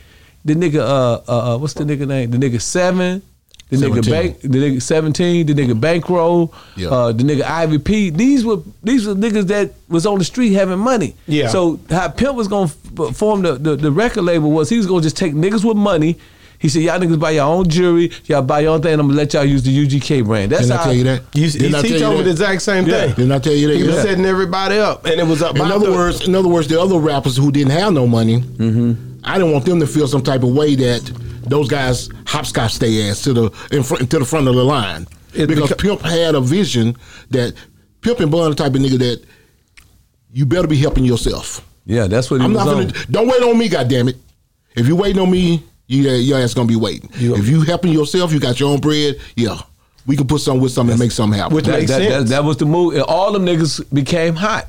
[0.46, 2.32] the nigga, uh, uh, uh what's the nigga name?
[2.32, 3.22] The nigga Seven,
[3.68, 6.88] the nigga Bank, the nigga Seventeen, the nigga Bankroll, Yeah.
[6.88, 8.10] uh, the nigga Ivy P.
[8.10, 11.14] These were these were niggas that was on the street having money.
[11.28, 11.50] Yeah.
[11.50, 15.02] So how Pimp was gonna form the, the the record label was he was gonna
[15.02, 16.16] just take niggas with money.
[16.62, 18.94] He said, "Y'all niggas buy your own jewelry, y'all buy your own thing.
[18.94, 21.04] and I'm gonna let y'all use the UGK brand." That's Didn't how I tell you
[21.06, 21.22] that?
[21.34, 22.24] You, Didn't I he tell you told me that?
[22.26, 23.00] the exact same Yeah.
[23.08, 23.16] thing.
[23.16, 23.78] Didn't I tell you that?
[23.78, 24.02] He was Yeah.
[24.04, 25.56] setting everybody up, and it was up.
[25.56, 28.42] In other the- words, in other words, the other rappers who didn't have no money,
[28.42, 28.94] mm-hmm.
[29.24, 31.12] I didn't want them to feel some type of way that
[31.48, 35.08] those guys hopscotch their ass to the in front to the front of the line
[35.34, 36.96] It because beca- Pimp had a vision
[37.32, 37.54] that
[38.02, 39.22] Pimp and Bun the type of nigga that
[40.32, 41.66] you better be helping yourself.
[41.86, 42.88] Yeah, that's what he I'm was not on.
[42.88, 44.18] gonna don't wait on me, goddamn it.
[44.76, 47.10] If you waiting on me, you, uh, your ass gonna be waiting.
[47.18, 49.18] You- if you helping yourself, you got your own bread.
[49.36, 49.60] Yeah,
[50.08, 51.56] we can put something with something and make something happen.
[51.56, 52.30] Which that, makes that, sense.
[52.30, 52.94] that, that was the move.
[52.94, 54.68] And all them niggas became hot.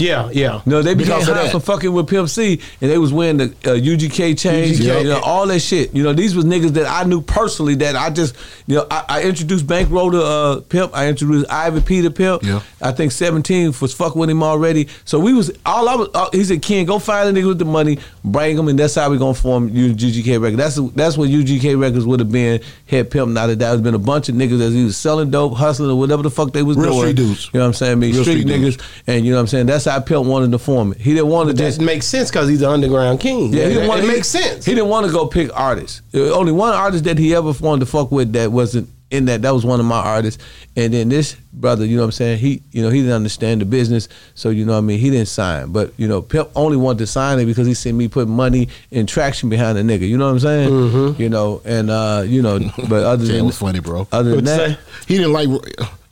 [0.00, 0.62] Yeah, yeah.
[0.66, 1.52] No, they became hot that.
[1.52, 5.02] for fucking with Pimp C, and they was wearing the uh, UGK chains, UGK.
[5.02, 5.94] you know, all that shit.
[5.94, 8.34] You know, these was niggas that I knew personally that I just,
[8.66, 10.96] you know, I, I introduced Bankroll to uh, Pimp.
[10.96, 12.42] I introduced Ivy P to Pimp.
[12.42, 12.62] Yeah.
[12.82, 14.88] I think 17 was fucking with him already.
[15.04, 16.08] So we was all I was.
[16.14, 18.94] Uh, he said, "Ken, go find a nigga with the money, bring him, and that's
[18.94, 22.60] how we gonna form UGK Records." That's that's what UGK Records would have been.
[22.86, 25.54] Had Pimp not that there's been a bunch of niggas that he was selling dope,
[25.54, 27.00] hustling, or whatever the fuck they was Real doing.
[27.00, 27.50] street dudes.
[27.52, 27.92] You know what I'm saying?
[27.92, 29.66] I mean, Real street, street niggas, and you know what I'm saying.
[29.66, 30.98] That's how Pimp wanted to form it.
[30.98, 31.80] He didn't want to That just.
[31.80, 33.52] makes sense because he's an underground king.
[33.52, 34.64] Yeah, he didn't want to make sense.
[34.64, 36.02] He didn't want to go pick artists.
[36.12, 39.24] There was Only one artist that he ever wanted to fuck with that wasn't in
[39.24, 39.42] that.
[39.42, 40.42] That was one of my artists.
[40.76, 42.38] And then this brother, you know what I'm saying?
[42.38, 45.00] He, you know, he didn't understand the business, so you know what I mean.
[45.00, 47.96] He didn't sign, but you know, Pimp only wanted to sign it because he seen
[47.96, 50.08] me put money and traction behind the nigga.
[50.08, 50.70] You know what I'm saying?
[50.70, 51.20] Mm-hmm.
[51.22, 54.06] You know, and uh, you know, but other Chad than was funny, bro.
[54.12, 54.78] other than that, say?
[55.08, 55.48] He didn't like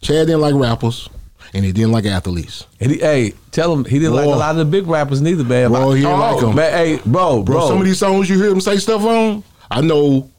[0.00, 1.08] Chad didn't like rappers,
[1.54, 2.66] and he didn't like athletes.
[2.80, 5.44] and he, hey, tell him he didn't like a lot of the big rappers neither,
[5.44, 5.70] man.
[5.70, 8.36] Bro, he didn't Oh, them, Man, hey, bro, Bro, bro, some of these songs you
[8.40, 10.30] hear him say stuff on, I know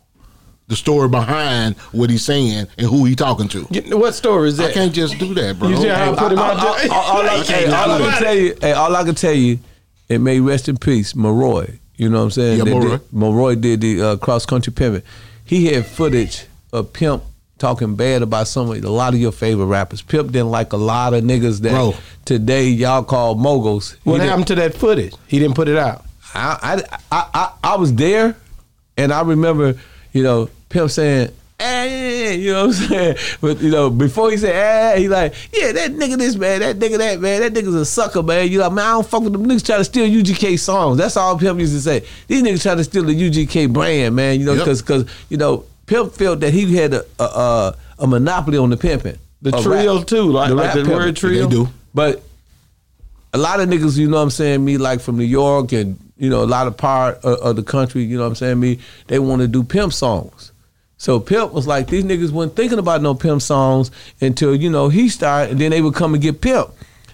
[0.68, 3.62] the story behind what he's saying and who he talking to.
[3.98, 4.70] What story is that?
[4.70, 5.70] I can't just do that, bro.
[5.70, 6.92] You see how I put him out there?
[6.92, 9.16] all, all I, You hey, can't all I can tell you, hey, all I can
[9.16, 9.60] tell you,
[10.10, 11.80] it may rest in peace, Maroy.
[11.96, 12.58] You know what I'm saying?
[12.60, 12.98] Yeah, Maroy.
[12.98, 15.02] Did, Maroy did the uh, cross country pimping.
[15.44, 17.24] He had footage of Pimp
[17.60, 20.02] talking bad about some of a lot of your favorite rappers.
[20.02, 21.94] Pimp didn't like a lot of niggas that Bro.
[22.26, 23.92] today y'all call moguls.
[24.04, 25.14] He What didn't- happened to that footage?
[25.28, 26.06] He didn't put it out.
[26.34, 28.36] I, I, I, I, I was there,
[28.98, 29.76] and I remember,
[30.14, 33.16] you know, Pimp saying, eh, "Hey," you know what I'm saying?
[33.42, 36.60] But you know, before he said, eh, "Hey," he like, "Yeah, that nigga this man,
[36.60, 39.24] that nigga that man, that nigga's a sucker, man." You like, man, I don't fuck
[39.24, 41.00] with them niggas trying to steal UGK songs.
[41.00, 42.06] That's all Pimp used to say.
[42.28, 44.40] These niggas trying to steal the UGK brand, man.
[44.40, 44.66] You know, Yep.
[44.66, 48.70] because because you know, Pimp felt that he had a a, a, a monopoly on
[48.70, 49.18] the pimping.
[49.42, 51.48] The A trio rap- too, like, the like rap the word trio.
[51.48, 51.70] They do.
[51.94, 52.22] But
[53.34, 55.98] a lot of niggas, you know what I'm saying, me like from New York and,
[56.18, 58.60] you know, a lot of part of, of the country, you know what I'm saying,
[58.60, 60.52] me, they want to do pimp songs.
[60.98, 64.90] So Pimp was like, these niggas weren't thinking about no pimp songs until, you know,
[64.90, 66.68] he started, and then they would come and get Pimp.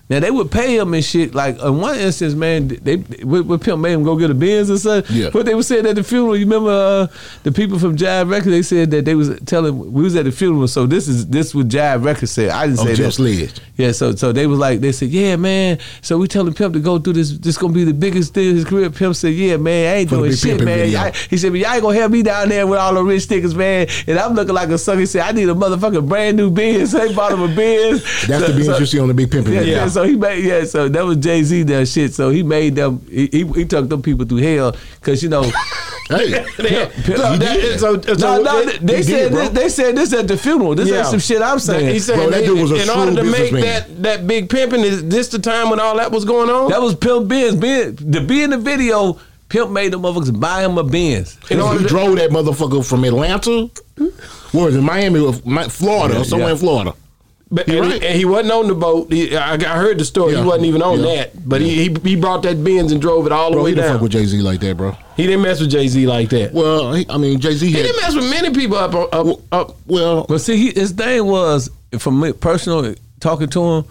[0.08, 1.34] Now they would pay him and shit.
[1.34, 4.70] Like in one instance, man, they with, with Pimp made him go get a Benz
[4.70, 5.16] or something.
[5.16, 5.30] Yeah.
[5.32, 7.08] What they were saying at the funeral, you remember uh,
[7.42, 8.52] the people from Jive Records?
[8.52, 10.68] They said that they was telling we was at the funeral.
[10.68, 12.50] So this is this what Jive Records said.
[12.52, 13.62] I didn't Of say Jeff that.
[13.78, 15.80] Yeah, so so they was like they said, yeah, man.
[16.02, 17.32] So we telling Pimp to go through this.
[17.40, 18.92] This gonna be the biggest thing in his career.
[18.92, 20.96] Pimp said, yeah, man, I ain't For doing shit, man.
[20.96, 23.24] I- he said, but y'all ain't gonna have me down there with all the rich
[23.26, 23.88] niggas, man.
[24.06, 25.00] And I'm looking like a sucker.
[25.00, 26.92] He said, I need a motherfucking brand new Benz.
[26.92, 28.04] They bought him a Benz.
[28.28, 29.54] That's So- the beans so- you see on the big pimping.
[29.54, 29.88] yeah, yeah.
[29.96, 30.64] So he made yeah.
[30.66, 32.14] So that was Jay Z that shit.
[32.14, 33.02] So he made them.
[33.10, 35.44] He he, he took them people through hell because you know.
[36.08, 36.30] Hey,
[36.60, 36.86] Yeah.
[37.04, 40.28] Pimp- So that- so- so no, they- they, said did, this, they said this at
[40.28, 40.76] the funeral.
[40.76, 40.98] This Yeah.
[41.00, 41.92] ain't some shit I'm saying.
[41.92, 43.64] He said Bro, that dude was a in order to make businessman.
[43.64, 44.82] that that big pimping.
[44.82, 46.70] Is this the time when all that was going on?
[46.70, 47.56] That was Pimp Benz.
[47.56, 49.18] Ben, to be in the video,
[49.50, 51.40] Pimp made the motherfuckers buy him a Benz.
[51.50, 53.68] in order he to- drove that motherfucker from Atlanta.
[53.98, 54.08] Hmm?
[54.56, 54.82] Where is it?
[54.82, 56.54] Miami or Florida, Yeah, or somewhere yeah.
[56.54, 56.94] in Florida.
[57.56, 58.02] But, and, right.
[58.02, 59.12] he, and he wasn't on the boat.
[59.12, 60.34] He, I, I heard the story.
[60.34, 60.42] Yeah.
[60.42, 61.06] He wasn't even on Yeah.
[61.16, 61.48] that.
[61.50, 63.88] But he, he he brought that Benz and drove it all the way he didn't
[63.88, 63.96] down.
[63.96, 64.98] fuck with Jay Z like that, bro.
[65.16, 66.54] he didn't mess with Jay Z like that.
[66.54, 67.84] Well, he, I mean, Jay Z he had.
[67.84, 69.76] didn't mess with many people up on- up up.
[69.88, 73.86] Well, But see, he, his thing was, from me personal talking to him,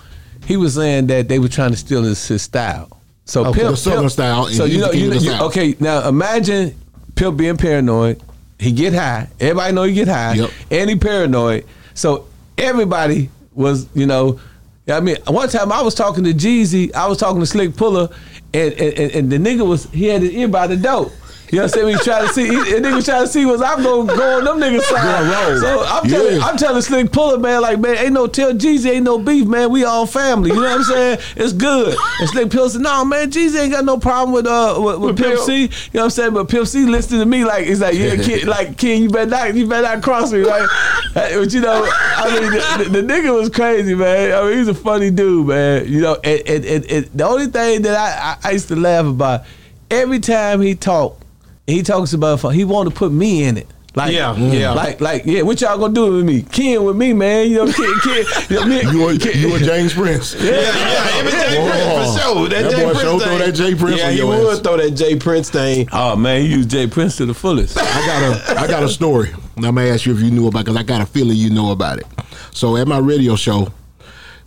[0.46, 2.88] he was saying that they were trying to steal his, his style.
[3.24, 3.60] So Okay.
[3.60, 5.74] Pimp, The Southern Pimp- style, and So you know, you know, you- okay.
[5.80, 6.74] Now imagine
[7.14, 8.20] Pimp being paranoid.
[8.58, 9.28] He get high.
[9.40, 10.34] Everybody know he get high.
[10.34, 10.50] Yep.
[10.70, 11.64] And he paranoid.
[11.94, 12.26] So
[12.58, 14.40] everybody was, you know.
[14.86, 18.10] I mean, one time I was talking to Jeezy, I was talking to Slick Pulla,
[18.52, 21.12] and and, and, the nigga was he had his ear by the dope.
[21.50, 21.98] You know what I'm saying?
[21.98, 24.38] He trying to see, he, the nigga was trying to see was I'm gonna go
[24.38, 25.48] on them niggas side.
[25.50, 25.60] roll.
[25.60, 26.44] So I'm telling, Yeah.
[26.44, 29.70] I'm telling Slick Pulla, man, like, man, ain't no tell Jeezy ain't no beef, man.
[29.70, 30.50] We all family.
[30.50, 31.18] You know what I'm saying?
[31.36, 31.96] It's good.
[32.20, 35.02] And Slick Pulla said, no, man, Jeezy ain't got no problem with uh with, with
[35.10, 35.40] With Pimp Pimp.
[35.46, 35.62] C.
[35.62, 36.34] You know what I'm saying?
[36.34, 39.30] But Pimp C listened to me like it's like, yeah, kid, like King, you better
[39.30, 40.68] not, you better not cross me, right?
[41.12, 44.32] But you know, I mean, the, the, the nigga was crazy, man.
[44.32, 45.86] I mean, he's a funny dude, man.
[45.86, 48.76] You know, and, and, and, and the only thing that I, I, I used to
[48.76, 49.42] laugh about
[49.90, 51.23] every time he talked,
[51.66, 53.66] he talks about he wanted to put me in it.
[53.96, 54.52] Like, Yeah, mm.
[54.58, 54.72] yeah.
[54.72, 55.42] like, like, yeah.
[55.42, 56.42] What y'all gonna do with me?
[56.42, 57.48] Ken with me, man.
[57.48, 60.34] You know, Ken, Ken, you know, me, you were, Ken- you were James Prince.
[60.42, 61.70] Yeah, yeah, every Jay Whoa.
[61.70, 62.48] Prince for sure.
[62.48, 63.28] That, That Jay boy Prince sure thing.
[63.28, 63.74] throw that J.
[63.76, 64.60] Prince Yeah, on he would ass.
[64.60, 65.16] throw that J.
[65.16, 65.88] Prince thing.
[65.92, 66.88] Oh man, he used J.
[66.88, 67.78] Prince to the fullest.
[67.78, 68.22] I got
[68.56, 69.30] a I got a story.
[69.56, 71.36] Now, I'm gonna ask you if you knew about it, because I got a feeling
[71.36, 72.06] you know about it.
[72.50, 73.68] So at my radio show,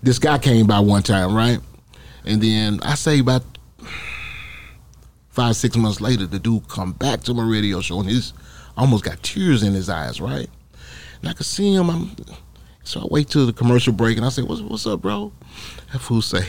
[0.04, 1.60] this guy came by one time, right?
[2.26, 3.44] And then I say about
[5.38, 8.34] five six months later, the dude come back to my radio show and he's
[8.76, 10.50] almost got tears in his eyes, right?
[11.22, 11.90] And I could see him.
[11.90, 12.16] I'm
[12.84, 15.32] so I wait till the commercial break and I say, "What's what's up, bro?"
[15.94, 16.46] That fool say,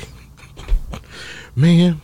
[1.56, 2.00] Man,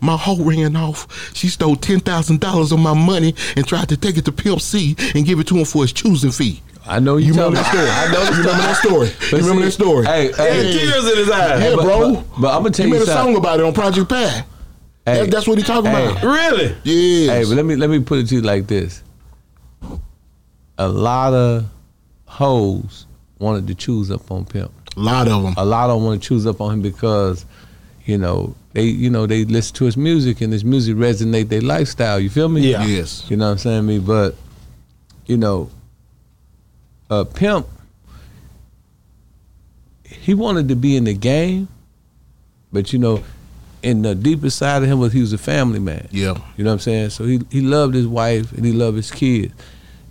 [0.00, 1.32] my hoe ran off.
[1.34, 4.60] She stole ten thousand dollars of my money and tried to take it to Pimp
[4.60, 6.62] C and give it to him for his choosing fee.
[6.84, 7.88] I know You you, remember that story?
[7.90, 9.08] I know You remember that story?
[9.30, 10.04] You remember see, that story?
[10.06, 11.62] Hey, He hey, had tears in his eyes.
[11.62, 12.14] Yeah, but- bro.
[12.14, 13.34] but- but I'ma tell he you made a something.
[13.34, 14.46] song about it on Project Pat.
[15.06, 16.10] Hey, That- that's what he talking Hey.
[16.10, 16.22] about.
[16.22, 16.74] Really?
[16.84, 17.34] Yeah.
[17.34, 19.02] Hey, but let me let me put it to you like this.
[20.78, 21.66] A lot of
[22.26, 23.06] hoes
[23.38, 24.70] wanted to choose up on Pimp.
[24.96, 25.54] a lot of them.
[25.56, 27.44] A lot of them want to choose up on him because,
[28.04, 31.60] you know, they you know they listen to his music and his music resonate their
[31.62, 32.18] lifestyle.
[32.20, 32.70] You feel me?
[32.70, 32.84] Yeah.
[32.84, 33.24] Yes.
[33.28, 33.86] You know what I'm saying?
[33.86, 34.34] Me, but
[35.26, 35.70] you know,
[37.10, 37.66] uh, Pimp,
[40.04, 41.68] he wanted to be in the game,
[42.72, 43.22] but you know,
[43.82, 46.08] in the deepest side of him was he was a family man.
[46.10, 46.34] Yeah.
[46.56, 47.10] You know what I'm saying?
[47.10, 49.52] So he he loved his wife and he loved his kids.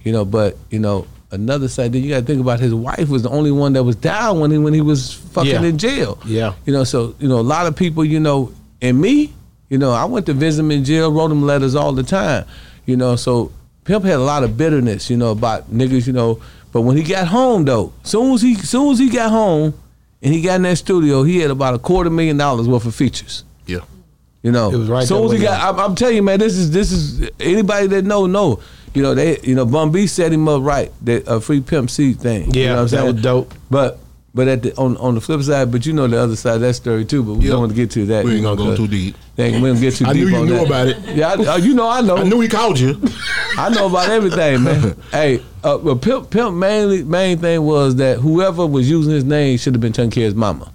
[0.04, 3.24] You know, but you know, another side then you gotta think about his wife was
[3.24, 5.64] the only one that was down when he when he was fucking Yeah.
[5.64, 6.18] in jail.
[6.26, 6.54] Yeah.
[6.66, 9.34] You know, so you know, a lot of people, you know, and me,
[9.70, 12.46] you know, I went to visit him in jail, wrote him letters all the time.
[12.86, 13.52] You know, so
[13.86, 16.40] Pimp had a lot of bitterness, you know, about niggas, you know.
[16.74, 19.74] But when he got home though, soon as he soon as he got home
[20.24, 22.96] and he got in that studio, he had about a quarter million dollars worth of
[22.96, 23.44] features.
[23.68, 23.80] Yeah.
[24.44, 26.40] You know, It was right soon there as he got, I'm, I'm telling you, man,
[26.40, 28.60] this is this is anybody that know know.
[28.94, 30.92] You know, they you know, Bun B set him up right.
[31.06, 32.54] That a free pimp C thing.
[32.54, 33.14] you Yeah, know what I'm that saying?
[33.14, 33.54] was dope.
[33.70, 34.00] But
[34.34, 36.62] but at the on on the flip side, but you know the other side of
[36.62, 37.22] that story too.
[37.24, 37.52] But we Yeah.
[37.52, 38.26] don't want to get to that.
[38.26, 39.16] We you ain't gonna go too deep.
[39.36, 40.66] they ain't- we don't get too I deep knew you on knew that.
[40.66, 40.98] about it.
[41.16, 42.18] Yeah, I, uh, you know I know.
[42.24, 43.00] I knew he called you.
[43.58, 44.96] I know about everything, man.
[45.12, 49.58] hey, uh, but Pimp, Pimp mainly main thing was that whoever was using his name
[49.60, 50.72] should have been taking care of his mama.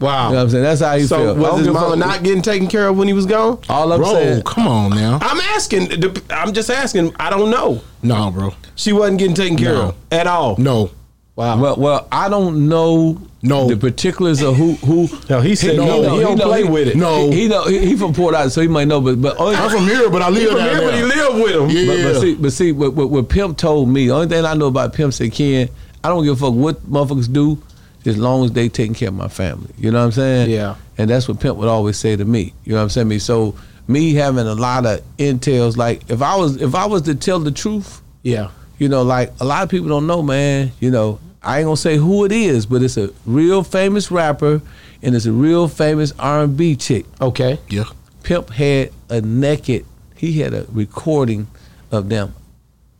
[0.00, 0.28] Wow.
[0.28, 0.62] You know what I'm saying?
[0.64, 1.38] That's how he so felt.
[1.38, 3.58] I was his give mama not getting taken care of when he was gone?
[3.68, 4.42] All I'm Bro, saying.
[4.42, 5.18] come on now.
[5.20, 5.90] I'm asking.
[6.30, 7.14] I'm just asking.
[7.18, 7.82] I don't know.
[8.02, 8.54] No, bro.
[8.76, 9.82] She wasn't getting taken care No.
[9.88, 10.56] of at all.
[10.56, 10.90] No.
[11.34, 11.60] Wow.
[11.60, 13.68] Well, well, I don't know No.
[13.68, 15.08] the particulars of who who.
[15.30, 16.96] No, he said he, no, know- he don't know- play he- with it.
[16.96, 17.30] No.
[17.30, 19.00] he, he know he, he from Port Arthur, so he might know.
[19.00, 21.08] But but only, I'm from here, but I live From down here, but he there.
[21.30, 21.70] lived with him.
[21.70, 21.86] Yeah.
[22.04, 24.54] but, but see, but see, what, what, what Pimp told me, the only thing I
[24.54, 25.68] know about Pimp said, Ken,
[26.04, 27.60] I don't give a fuck what motherfuckers do,
[28.08, 29.72] as long as they taking care of my family.
[29.78, 30.50] You know what I'm saying?
[30.50, 30.74] Yeah.
[30.96, 32.52] And that's what Pimp would always say to me.
[32.64, 33.08] You know what I'm saying?
[33.08, 33.54] Me so
[33.86, 37.38] me having a lot of intels, like if I was if I was to tell
[37.40, 38.50] the truth, Yeah.
[38.78, 40.72] you know, like a lot of people don't know, man.
[40.80, 44.60] You know, I ain't gonna say who it is, but it's a real famous rapper
[45.02, 47.06] and it's a real famous R and B chick.
[47.20, 47.58] Okay.
[47.70, 47.84] Yeah.
[48.24, 49.86] Pimp had a naked.
[50.16, 51.46] He had a recording
[51.92, 52.34] of them.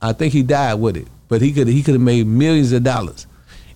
[0.00, 2.84] I think he died with it, but he could he could have made millions of
[2.84, 3.26] dollars.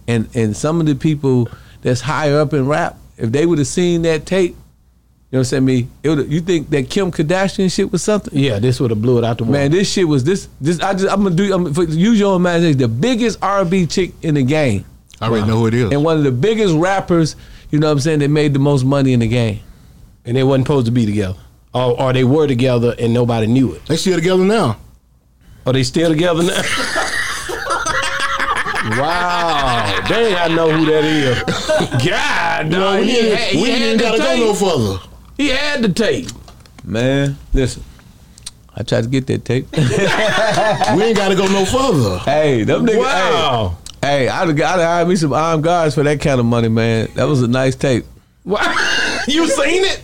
[0.09, 1.49] And and some of the people
[1.83, 4.57] that's higher up in rap, if they would have seen that tape, you
[5.39, 5.65] know what I'm saying?
[5.65, 6.29] Me, it.
[6.29, 8.39] You think that Kim Kardashian shit was something?
[8.39, 9.53] Yeah, this would have blew it out the water.
[9.53, 10.49] Man, this shit was this.
[10.61, 11.55] This I just I'm gonna do.
[11.55, 12.79] I'm, for, use your imagination.
[12.79, 14.85] The biggest R&B chick in the game,
[15.21, 15.91] I already know who it is.
[15.91, 17.35] and one of the biggest rappers.
[17.71, 18.19] You know what I'm saying?
[18.19, 19.61] That made the most money in the game.
[20.27, 21.39] and they wasn't supposed to be together.
[21.73, 23.87] Or, or they were together and nobody knew it.
[23.87, 24.77] They still together now.
[25.65, 26.61] Are they still together now?
[28.91, 30.01] wow.
[30.09, 31.43] Dang, I know who that is.
[32.09, 35.09] God, no, we he, ain't, had, he we had ain't gotta go no further.
[35.37, 36.29] He had the tape.
[36.85, 37.83] Man, listen.
[38.75, 39.69] I tried to get that tape.
[40.97, 42.19] We ain't gotta go no further.
[42.19, 42.99] hey, them niggas.
[42.99, 43.79] Wow.
[44.01, 46.47] Hey, hey I'd have got to hire me some armed guards for that kind of
[46.47, 47.09] money, man.
[47.15, 48.05] That was a nice tape.
[48.45, 48.61] Wow.
[49.29, 50.03] you seen it?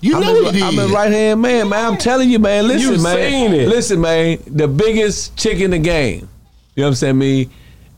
[0.00, 1.92] You I'm know a, he I'm a right hand man, man.
[1.92, 2.66] I'm telling you, man.
[2.68, 3.30] Listen, You man.
[3.30, 3.68] seen it.
[3.68, 4.38] Listen, man.
[4.46, 6.28] The biggest chick in the game.
[6.74, 7.18] You know what I'm saying?
[7.18, 7.48] Me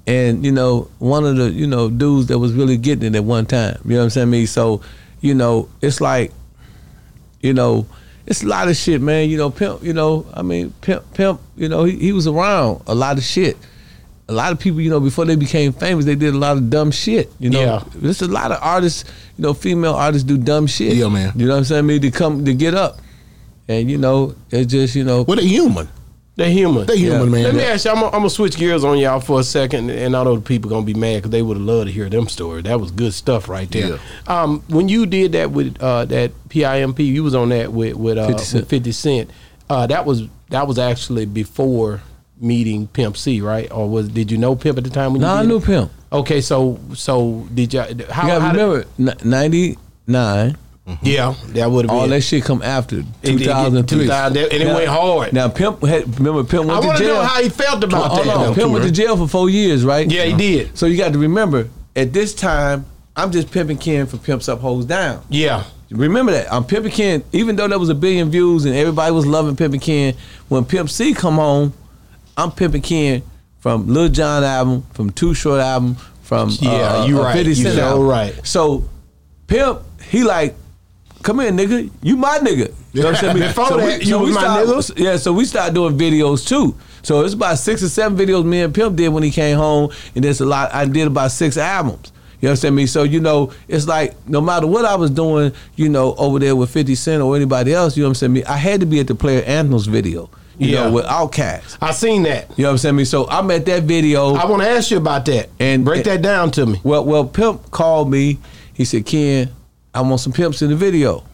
[0.09, 3.25] and you know one of the you know dudes that was really getting it at
[3.25, 3.79] one time.
[3.85, 4.31] You know what I'm saying?
[4.31, 4.47] Me.
[4.47, 4.81] So
[5.21, 6.33] you know it's like
[7.40, 7.87] you know
[8.27, 9.29] it's a lot of shit, man.
[9.31, 9.83] You know, pimp.
[9.83, 11.14] You know, I mean, pimp.
[11.14, 11.40] Pimp.
[11.57, 13.57] You know, he, he was around a lot of shit.
[14.31, 16.68] A lot of people, you know, before they became famous, they did a lot of
[16.68, 17.33] dumb shit.
[17.38, 17.85] You know, Yeah.
[17.94, 19.05] there's a lot of artists.
[19.38, 20.97] You know, female artists do dumb shit.
[20.97, 21.33] Yeah, man.
[21.37, 21.87] You know what I'm saying?
[21.87, 22.99] Me to come to get up,
[23.66, 25.88] and you know, it's just you know, Well, they human.
[26.38, 26.87] They're human.
[26.87, 27.46] They human, Yeah.
[27.46, 27.72] Let me man.
[27.72, 30.40] ask you, I'm gonna switch gears on y'all for a second, and I know the
[30.40, 32.62] people gonna be mad because they would have loved to hear them story.
[32.62, 33.98] That was good stuff right there.
[34.29, 38.18] Um, when you did that with uh, that PIMP, you was on that with with,
[38.18, 38.62] uh, 50 Cent.
[38.62, 39.31] with 50 Cent.
[39.68, 42.03] Uh, that was that was actually before
[42.40, 43.68] meeting Pimp C, right?
[43.72, 45.64] Or was did you know Pimp at the time when no, you I knew it?
[45.64, 45.90] pimp.
[46.12, 47.83] Okay, so so did y'all?
[48.11, 48.87] How, You gotta how did- remember,
[50.88, 50.98] '99.
[51.03, 54.66] yeah, that would have All been that shit come after It- it- 2003, and it
[54.74, 55.33] went hard.
[55.33, 57.14] Now pimp had remember pimp went I went want to to jail.
[57.22, 58.35] know how he felt about Hold that.
[58.37, 58.55] on, though.
[58.55, 60.11] Pimp went to jail for four years, right?
[60.11, 60.77] Yeah, he did.
[60.79, 64.61] So you got to remember, at this time, I'm just Pimpin' Ken for pimps up,
[64.61, 65.20] hoes down.
[65.29, 69.11] Yeah, Remember that I'm Pimpin' Ken, even though there was a billion views and everybody
[69.12, 70.14] was loving Pimpin' Ken.
[70.48, 71.72] When Pimp C come home,
[72.37, 73.22] I'm Pimpin' Ken
[73.59, 77.33] from Lil Jon album, from Too Short album, from Yeah, uh, you uh, right.
[77.35, 78.07] 50 You Cent so album.
[78.07, 78.35] right.
[78.46, 78.85] So
[79.46, 80.55] Pimp, he like
[81.28, 81.90] come here, nigga.
[82.02, 82.72] You my nigga.
[82.94, 83.38] You know what I'm saying?
[83.54, 84.98] Before that, you was my started- nigga?
[85.04, 86.74] Yeah, so we started doing videos too.
[87.02, 89.90] So it's about six or seven videos me and Pimp did when he came home,
[90.14, 90.72] and there's a lot.
[90.74, 92.12] I did about six albums.
[92.40, 92.86] You understand me?
[92.86, 96.56] So you know, it's like no matter what I was doing, you know, over there
[96.56, 98.32] with Fifty Cent or anybody else, you know what I'm saying?
[98.32, 100.30] Me, I had to be at the Player Anthems video.
[100.56, 100.84] You Yeah.
[100.86, 101.78] know, with Outkast.
[101.80, 102.50] I seen that.
[102.56, 102.96] You know what I'm saying?
[102.96, 104.34] Me, so I'm at that video.
[104.34, 106.80] I want to ask you about that And- break that down to me.
[106.82, 108.38] Well, well, Pimp called me.
[108.74, 109.50] He said, "Ken,
[109.99, 111.25] I want some pimps in the video."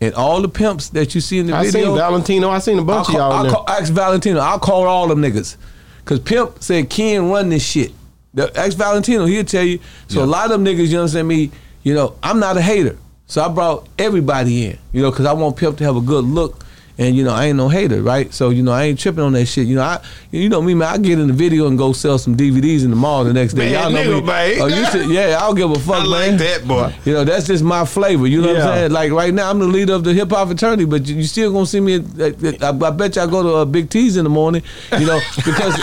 [0.00, 2.50] And all the pimps that you see in the I video, I seen Valentino.
[2.50, 4.40] I seen a I'll bunch call, of y'all I'll call, ask Valentino.
[4.40, 5.56] I'll call all them niggas.
[6.04, 7.92] Cause Pimp said Ken run this shit.
[8.34, 9.78] The ex Valentino, he'll tell you.
[10.08, 11.52] So a lot of them niggas, you understand me,
[11.84, 12.96] you know, I'm not a hater.
[13.26, 16.24] So I brought everybody in, you know, cause I want Pimp to have a good
[16.24, 16.64] look.
[17.02, 18.32] And you know, I ain't no hater, right?
[18.32, 19.66] So, you know, I ain't tripping on that shit.
[19.66, 20.00] You know, I
[20.30, 22.90] you know me, man, I get in the video and go sell some DVDs in
[22.90, 23.72] the mall the next day.
[23.72, 24.26] Man, Y'all know nigga, me.
[24.26, 24.60] man.
[24.60, 26.36] Oh, you should, yeah, I don't give a fuck, I like man.
[26.38, 26.94] that, boy.
[27.04, 28.26] You know, that's just my flavor.
[28.28, 28.68] You know what Yeah.
[28.68, 28.92] I'm saying?
[28.92, 31.52] Like right now, I'm the leader of the hip hop fraternity, but you, you still
[31.52, 31.96] gonna see me.
[31.96, 34.62] At, I, I bet you I go to uh, Big T's in the morning.
[34.98, 35.74] You know, because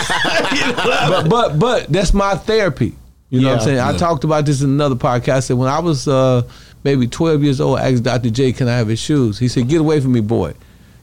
[0.84, 2.94] but but but that's my therapy.
[3.28, 3.84] You know what I'm Yeah.
[3.84, 3.94] saying?
[3.94, 5.32] I talked about this in another podcast.
[5.34, 6.42] I said when I was uh,
[6.82, 8.30] maybe 12 years old, I asked Dr.
[8.30, 10.54] J, "Can I have his shoes?" He said, "Get away from me, boy."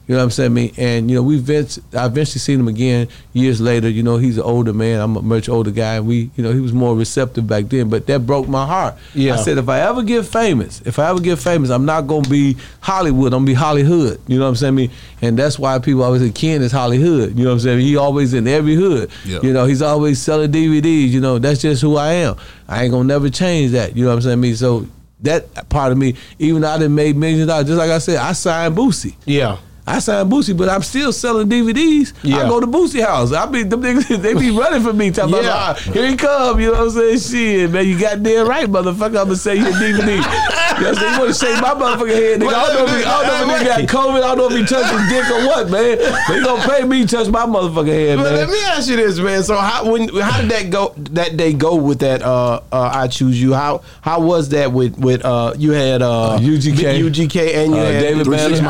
[0.08, 0.72] You know what I'm saying?
[0.78, 3.90] And you know we event, I eventually seen him again years later.
[3.90, 5.02] You know he's an older man.
[5.02, 5.96] I'm a much older guy.
[5.96, 7.90] And we you know he was more receptive back then.
[7.90, 8.94] But that broke my heart.
[9.12, 9.34] Yeah.
[9.34, 12.26] I said if I ever get famous, if I ever get famous, I'm not gonna
[12.26, 13.34] be Hollywood.
[13.34, 14.18] I'm gonna be Hollywood.
[14.26, 14.90] You know what I'm saying?
[15.20, 17.36] And that's why people always say Ken is Hollywood.
[17.36, 17.80] You know what I'm saying?
[17.80, 19.10] He always in every hood.
[19.26, 19.40] Yeah.
[19.42, 21.08] You know he's always selling DVDs.
[21.08, 22.36] You know that's just who I am.
[22.66, 23.94] I ain't gonna never change that.
[23.94, 24.54] You know what I'm saying?
[24.54, 24.86] So.
[25.22, 27.98] That part of me, even though I didn't make millions of dollars, just like I
[27.98, 29.16] said, I signed Boosie.
[29.24, 29.58] Yeah.
[29.88, 32.12] I signed Boosie, but I'm still selling DVDs.
[32.22, 32.38] Yeah.
[32.44, 33.32] I go to Boosie house.
[33.32, 35.10] I be them niggas, they be running for me.
[35.10, 35.40] Talking Yeah.
[35.40, 36.60] about, "Ah, here he come.
[36.60, 37.18] You know what I'm saying?
[37.18, 39.04] Shit, man, you got damn right, motherfucker.
[39.18, 40.16] I'm gonna say your DVD.
[40.16, 41.12] you know what I'm saying?
[41.14, 42.54] You want to shake my motherfucking head, nigga?
[42.54, 44.16] I don't know if he, I don't know if he got COVID.
[44.22, 45.98] I don't know if he touched his dick or what, man.
[46.28, 48.96] But he gonna pay me to touch my motherfucking head, But let me ask you
[48.96, 49.42] this, man.
[49.42, 50.92] So how when how did that go?
[51.12, 52.22] That day go with that?
[52.22, 53.54] Uh, uh, I choose you.
[53.54, 55.54] How how was that with with uh?
[55.58, 57.00] You had uh, Uh, UGK.
[57.08, 58.56] UGK, and you Uh, had David Three Banner.
[58.56, 58.66] Six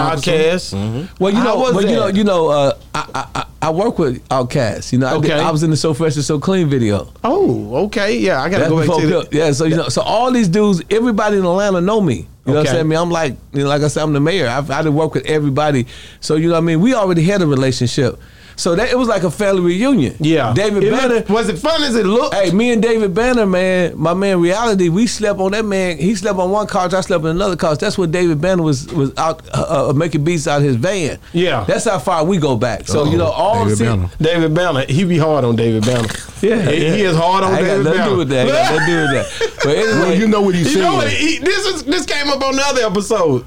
[0.73, 1.08] Podcast.
[1.19, 4.27] Well, you know, well, you know, you know, uh, I, I I- I work with
[4.29, 4.93] Outkast.
[4.93, 5.41] You know, I, did- Okay.
[5.41, 7.13] I was in the So Fresh and So Clean video.
[7.25, 8.41] Oh, okay, yeah.
[8.41, 9.33] I gotta That's go back to that.
[9.35, 12.15] Yeah, so you know, so all these dudes, everybody in Atlanta know me.
[12.47, 12.81] You know what I'm saying?
[12.81, 14.47] I mean, I'm like, you know, like I said, I'm the mayor.
[14.47, 15.87] I've, I done work with everybody.
[16.21, 16.81] So you know what I mean?
[16.81, 18.19] We already had a relationship.
[18.59, 20.17] So that it was like a family reunion.
[20.19, 21.15] Yeah, David It Banner.
[21.15, 22.35] looked- was it fun as it looked?
[22.35, 24.89] Hey, me and David Banner, man, my man, reality.
[24.89, 25.97] We slept on that man.
[25.97, 26.93] He slept on one couch.
[26.93, 27.79] I slept on another couch.
[27.79, 31.19] That's when David Banner was was out uh, uh, making beats out of his van.
[31.33, 31.65] Yeah.
[31.69, 32.89] that's how far we go back.
[32.89, 33.11] So Uh-oh.
[33.13, 34.11] you know, all David the Banner.
[34.21, 36.09] David Banner, he be hard on David Banner.
[36.41, 36.95] Yeah, he, yeah.
[36.95, 38.11] he is hard on I ain't David got nothing to Banner.
[38.11, 38.39] do with that.
[38.39, 39.57] I ain't got nothing to do with that.
[39.65, 40.81] But anyway, Well, you know what he You said.
[40.83, 41.09] know what?
[41.11, 43.45] He, this is this came up on the other episode.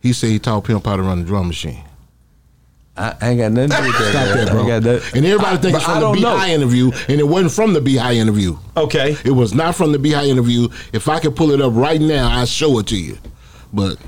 [0.00, 1.84] he said he taught Pimp how to run the drum machine.
[2.96, 4.10] I, I ain't got nothing to do with that.
[4.10, 4.58] Stop that, bro.
[4.60, 6.22] ain't got nothing- And everybody think But it's I from the don't B.
[6.22, 8.56] High interview, and it wasn't from the B High interview.
[8.76, 9.16] Okay.
[9.24, 10.68] It was not from the B High interview.
[10.92, 13.18] If I could pull it up right now, I'd show it to you.
[13.72, 13.98] But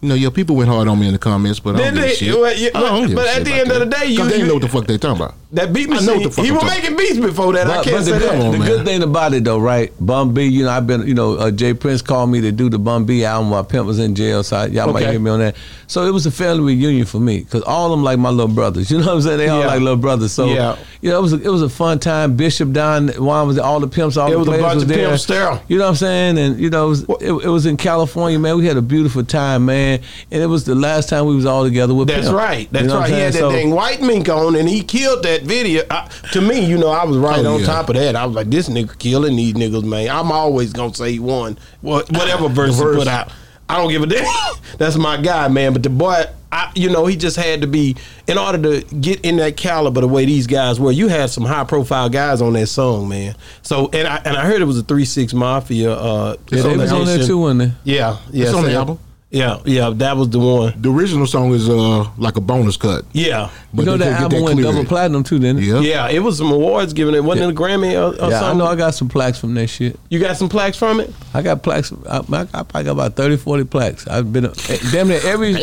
[0.00, 2.04] you know, your people went hard on me in the comments, but I don't give
[2.04, 2.34] a shit.
[2.34, 4.28] well, yeah, I don't but- give a at shit the end of the day, you-
[4.28, 5.34] they you- know what the fuck they talking about.
[5.52, 7.66] That beat I know what the fuck He I'm was talking making beats before that.
[7.66, 8.30] I But, can't but say the, that.
[8.30, 8.68] good, on, the man.
[8.68, 9.92] good thing about it though, right?
[9.98, 11.74] Bun B, you know, I've been, you know, uh, J.
[11.74, 14.58] Prince called me to do the Bun B album while Pimp was in jail, so
[14.58, 15.10] I, y'all might Okay.
[15.10, 15.56] hear me on that.
[15.88, 18.54] So it was a family reunion for me because all of them like my little
[18.54, 18.92] brothers.
[18.92, 19.38] You know what I'm saying?
[19.38, 19.66] They all Yeah.
[19.66, 20.30] like little brothers.
[20.30, 20.76] So Yeah.
[21.00, 22.36] you know, it was a, it was a fun time.
[22.36, 24.74] Bishop Don Juan was there, all the pimps, all It the was a players bunch
[24.74, 25.08] was of there.
[25.08, 25.60] pimps there.
[25.66, 26.38] You know what I'm saying?
[26.38, 28.56] And you know, it was, it, it was in California, man.
[28.56, 30.00] We had a beautiful time, man.
[30.30, 32.06] And it was the last time we was all together with.
[32.06, 32.38] That's Pimp.
[32.38, 32.68] right.
[32.70, 33.08] That's You know what right.
[33.10, 33.50] I'm He had that saying?
[33.50, 35.82] So- dang white mink on, and he killed that video.
[35.90, 37.66] Uh, to me, you know, I was right Oh, on yeah.
[37.66, 38.16] top of that.
[38.16, 40.08] I was like, this nigga killing these niggas, man.
[40.08, 41.58] I'm always gonna say he won.
[41.80, 43.30] What, whatever verse he put out.
[43.68, 44.26] I don't give a damn.
[44.78, 45.72] That's my guy, man.
[45.72, 49.20] But the boy, I, you know, he just had to be in order to get
[49.20, 50.90] in that caliber the way these guys were.
[50.90, 53.36] You had some high profile guys on that song, man.
[53.62, 55.92] So and I and I heard it was a three six mafia.
[55.92, 57.92] Uh, Yeah, they was on there too, wasn't they?
[57.92, 58.46] Yeah, yeah.
[58.46, 58.98] It's on the so- album.
[59.32, 59.90] Yeah, yeah.
[59.94, 60.74] That was the one.
[60.76, 63.04] The original song is uh like a bonus cut.
[63.12, 63.48] Yeah.
[63.72, 65.66] But You know that couldn't get album went double platinum too, didn't it?
[65.66, 65.80] Yeah.
[65.80, 67.14] Yeah, it was some awards given.
[67.14, 68.58] It wasn't it a Grammy or, or Yeah, I something.
[68.58, 70.00] know I got some plaques from that shit.
[70.08, 71.14] you got some plaques from it.
[71.32, 71.92] I got plaques.
[72.08, 74.08] I, I, I probably got about 30, 40 plaques.
[74.08, 75.54] I've been eh, damn near every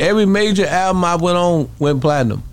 [0.00, 2.44] every major album I went on went platinum.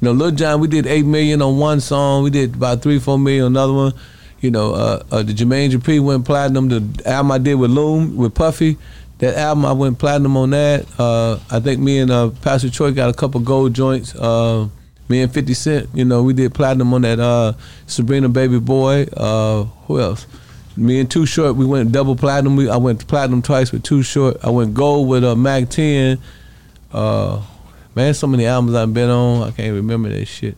[0.00, 2.24] You know, Lil Jon, we did eight million on one song.
[2.24, 3.92] We did about three, four million on another one.
[4.40, 6.68] You know, uh, uh, the Jermaine Dupri went platinum.
[6.68, 8.76] The album I did with Loon with Puffy,
[9.24, 10.86] that album I went platinum on that.
[10.98, 14.14] Uh, I think me and uh, Pastor Troy got a couple gold joints.
[14.14, 14.68] Uh,
[15.08, 17.52] me and Fifty Cent, you know, we did platinum on that uh,
[17.86, 19.06] Sabrina Baby Boy.
[19.16, 20.26] Uh, who else?
[20.76, 22.56] Me and Too Short, we went double platinum.
[22.56, 24.38] We, I went platinum twice with Too Short.
[24.42, 26.18] I went gold with uh, Mack 10.
[26.92, 27.42] Uh,
[27.94, 29.48] man, so many albums I've been on.
[29.48, 30.56] I can't remember that shit.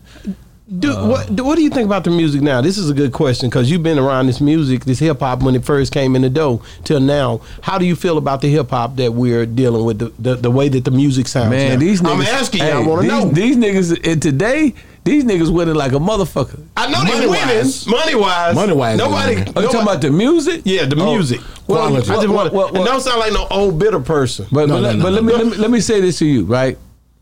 [0.69, 2.61] Do, uh, what, do, what do you think about the music now?
[2.61, 5.55] This is a good question because you've been around this music, this hip hop when
[5.55, 7.41] it first came in the door till now.
[7.63, 10.51] How do you feel about the hip hop that we're dealing with, the, the, the
[10.51, 11.51] way that the music sounds?
[11.51, 11.79] Man, now?
[11.79, 12.15] these niggas.
[12.15, 12.67] I'm asking you.
[12.69, 13.29] I want to know.
[13.29, 16.61] These niggas, and today, these niggas winning like a motherfucker.
[16.77, 17.87] I know they're winning Money-wise.
[17.87, 18.55] money wise.
[18.57, 19.35] Money-wise, nobody.
[19.37, 20.63] they're you nobody talking about the music?
[20.65, 21.43] yeah, the Oh, music.
[21.69, 22.53] well, I just want.
[22.53, 24.47] well, well, it don't sound like no old bitter person.
[24.51, 25.29] But, No, but, no, no, but let, no.
[25.31, 26.77] me, let me let me say this to you, right?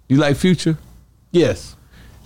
[0.08, 0.78] You like Future?
[1.30, 1.73] yes,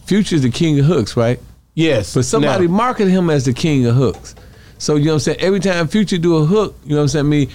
[0.09, 1.39] Future's the king of hooks, right?
[1.75, 2.15] yes.
[2.15, 4.35] But somebody Now, marketed him as the king of hooks.
[4.79, 5.41] So you know what I'm saying?
[5.41, 7.29] Every time Future do a hook, you know what I'm saying?
[7.29, 7.49] Me,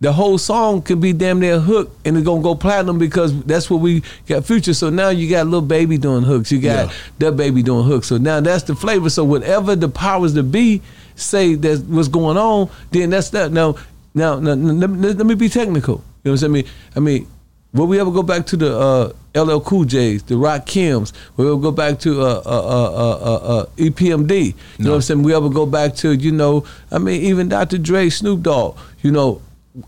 [0.00, 3.38] the whole song could be damn near a hook and it's gonna go platinum because
[3.44, 4.72] that's what we got Future.
[4.72, 6.50] So now you got Lil Baby doing hooks.
[6.50, 6.92] You got Yeah.
[7.18, 8.06] the baby doing hooks.
[8.08, 9.10] So now that's the flavor.
[9.10, 10.80] So whatever the powers to be
[11.16, 13.52] say that's what's going on, then that's that.
[13.52, 13.74] Now,
[14.14, 15.96] now, now, now let, me, let me be technical.
[16.24, 16.64] You know what I'm saying?
[16.96, 17.26] I mean,
[17.72, 21.12] will we ever go back to the uh, LL Cool J's, the Rakims?
[21.36, 24.46] Will we ever go back to uh, uh, uh, uh, uh, EPMD?
[24.78, 25.22] You know what I'm saying?
[25.22, 27.78] We ever go back to, you know, I mean, even Dr.
[27.78, 29.40] Dre, Snoop Dogg, you know,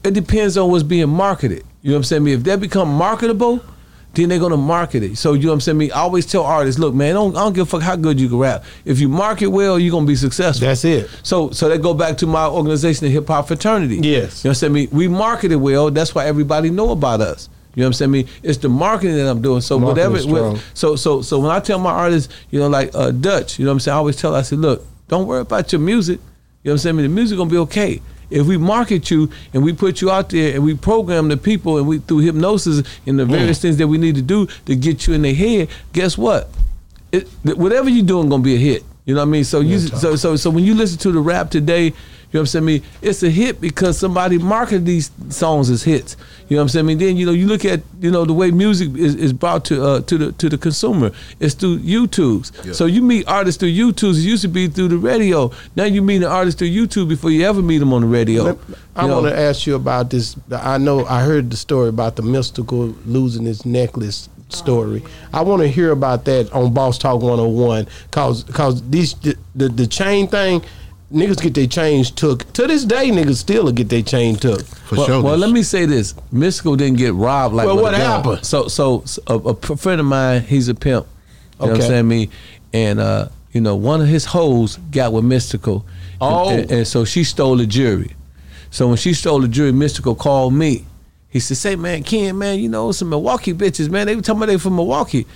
[0.05, 1.65] it depends on what's being marketed.
[1.83, 2.27] You know what I'm saying?
[2.29, 3.61] If they become marketable,
[4.15, 5.17] then they're gonna market it.
[5.17, 5.79] So you know what I'm saying?
[5.79, 8.21] Me, I always tell artists, look, man, don't, I don't give a fuck how good
[8.21, 8.65] you can rap.
[8.85, 10.67] If you market well, you're gonna be successful.
[10.67, 11.09] That's it.
[11.23, 13.97] So so they go back to my organization, the Hip Hop Fraternity.
[13.97, 14.45] Yes.
[14.45, 14.73] You know what I'm saying?
[14.73, 15.91] Me, we market it well.
[15.91, 17.49] That's why everybody know about us.
[17.75, 18.11] You know what I'm saying?
[18.11, 19.61] Me, it's the marketing that I'm doing.
[19.63, 20.19] So Marketing whatever.
[20.19, 20.59] strong.
[20.75, 23.71] So so so when I tell my artists, you know, like uh, Dutch, you know
[23.71, 23.95] what I'm saying?
[23.95, 26.21] I always tell, I said, look, don't worry about your music.
[26.63, 26.97] You know what I'm saying?
[26.97, 28.01] Me, the music gonna be okay.
[28.31, 31.77] If we market you and we put you out there and we program the people
[31.79, 35.07] and we through hypnosis and the various things that we need to do to get
[35.07, 36.49] you in their head, guess what?
[37.11, 38.85] It, whatever you're doing gonna be a hit.
[39.05, 39.45] You know what I mean?
[39.45, 41.93] So you so so so when you listen to the rap today,
[42.33, 42.65] you know what I'm saying?
[42.65, 46.17] Me, it's a hit because somebody marketed these songs as hits.
[46.49, 46.87] You know what I'm saying?
[46.87, 49.35] I mean, then you know you look at you know the way music is, is
[49.35, 51.11] brought to uh, to the to the consumer.
[51.41, 52.75] It's through YouTubes.
[52.75, 54.17] So you meet artists through YouTubes.
[54.19, 55.51] It used to be through the radio.
[55.77, 58.45] Now you meet an artist through YouTube before you ever meet them on the radio.
[58.45, 58.59] Let-
[58.97, 60.37] I want to ask you about this.
[60.51, 65.03] I know I heard the story about the Mystikal losing his necklace story.
[65.33, 69.69] I want to hear about that on Boss Talk 101 cause cause these the, the,
[69.69, 70.63] the chain thing
[71.13, 72.51] niggas get their change took.
[72.55, 74.63] To this day niggas still get their change took.
[74.65, 75.23] For well, sure.
[75.23, 77.67] well, let me say this: Mystikal didn't get robbed like.
[77.67, 78.45] Well, what happened?
[78.45, 81.07] So, so, so a, a p- friend of mine, he's a pimp.
[81.61, 81.85] You know what Okay.
[81.85, 82.09] I'm saying?
[82.09, 82.29] Me,
[82.73, 85.85] and uh, you know, one of his hoes got with Mystikal.
[86.21, 86.51] Oh.
[86.51, 88.13] and, and so she stole the jury.
[88.71, 90.85] So when she stole the jury, Mystikal called me.
[91.29, 94.07] He said, "Say, man, Ken, man, you know some Milwaukee bitches, man.
[94.07, 95.27] They were talking about they from Milwaukee."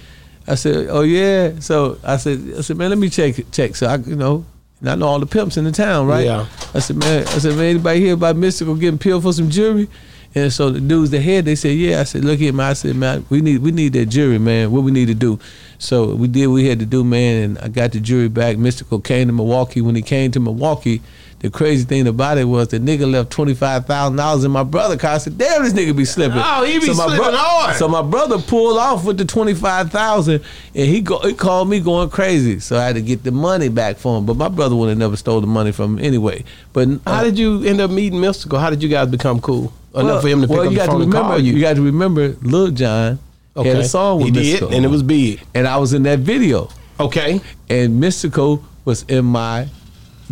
[0.47, 3.74] I said, "Oh yeah." So I said, "I said, man, let me check it- check."
[3.77, 4.45] So I, you know,
[4.81, 6.24] and I know all the pimps in the town, right?
[6.24, 6.47] Yeah.
[6.74, 9.89] I said, man, I said, man, anybody here about Mystikal getting peeled for some jury?
[10.35, 12.01] And so the dudes, the head, they said, yeah.
[12.01, 12.70] I said, look here, man.
[12.70, 14.70] I said, man, we need we need that jury, man.
[14.70, 15.39] What we need to do.
[15.79, 17.43] So we did what we had to do, man.
[17.43, 18.57] And I got the jury back.
[18.57, 19.81] Mystikal came to Milwaukee.
[19.81, 21.01] When he came to Milwaukee,
[21.41, 24.62] the crazy thing about it was the nigga left twenty five thousand dollars in my
[24.62, 25.12] brother car.
[25.14, 26.39] I said, damn, this nigga be slipping.
[26.43, 27.76] Oh, he be my slipping hard.
[27.76, 30.43] So my brother pulled off with the twenty five thousand,
[30.74, 32.59] and he go he called me going crazy.
[32.59, 34.24] So I had to get the money back for him.
[34.26, 36.45] But my brother would have never stole the money from him anyway.
[36.72, 38.59] But uh, How did you end up meeting Mystikal?
[38.59, 39.72] How did you guys become cool?
[39.95, 41.39] Enough for him to pick well, up you the got phone to and remember, call
[41.39, 41.55] you.
[41.55, 43.18] you got to remember, Lil Jon
[43.57, 45.41] had a song with he did, and it was big.
[45.55, 46.68] and I was in that video,
[47.01, 47.41] Okay.
[47.70, 49.68] and Mystikal was in my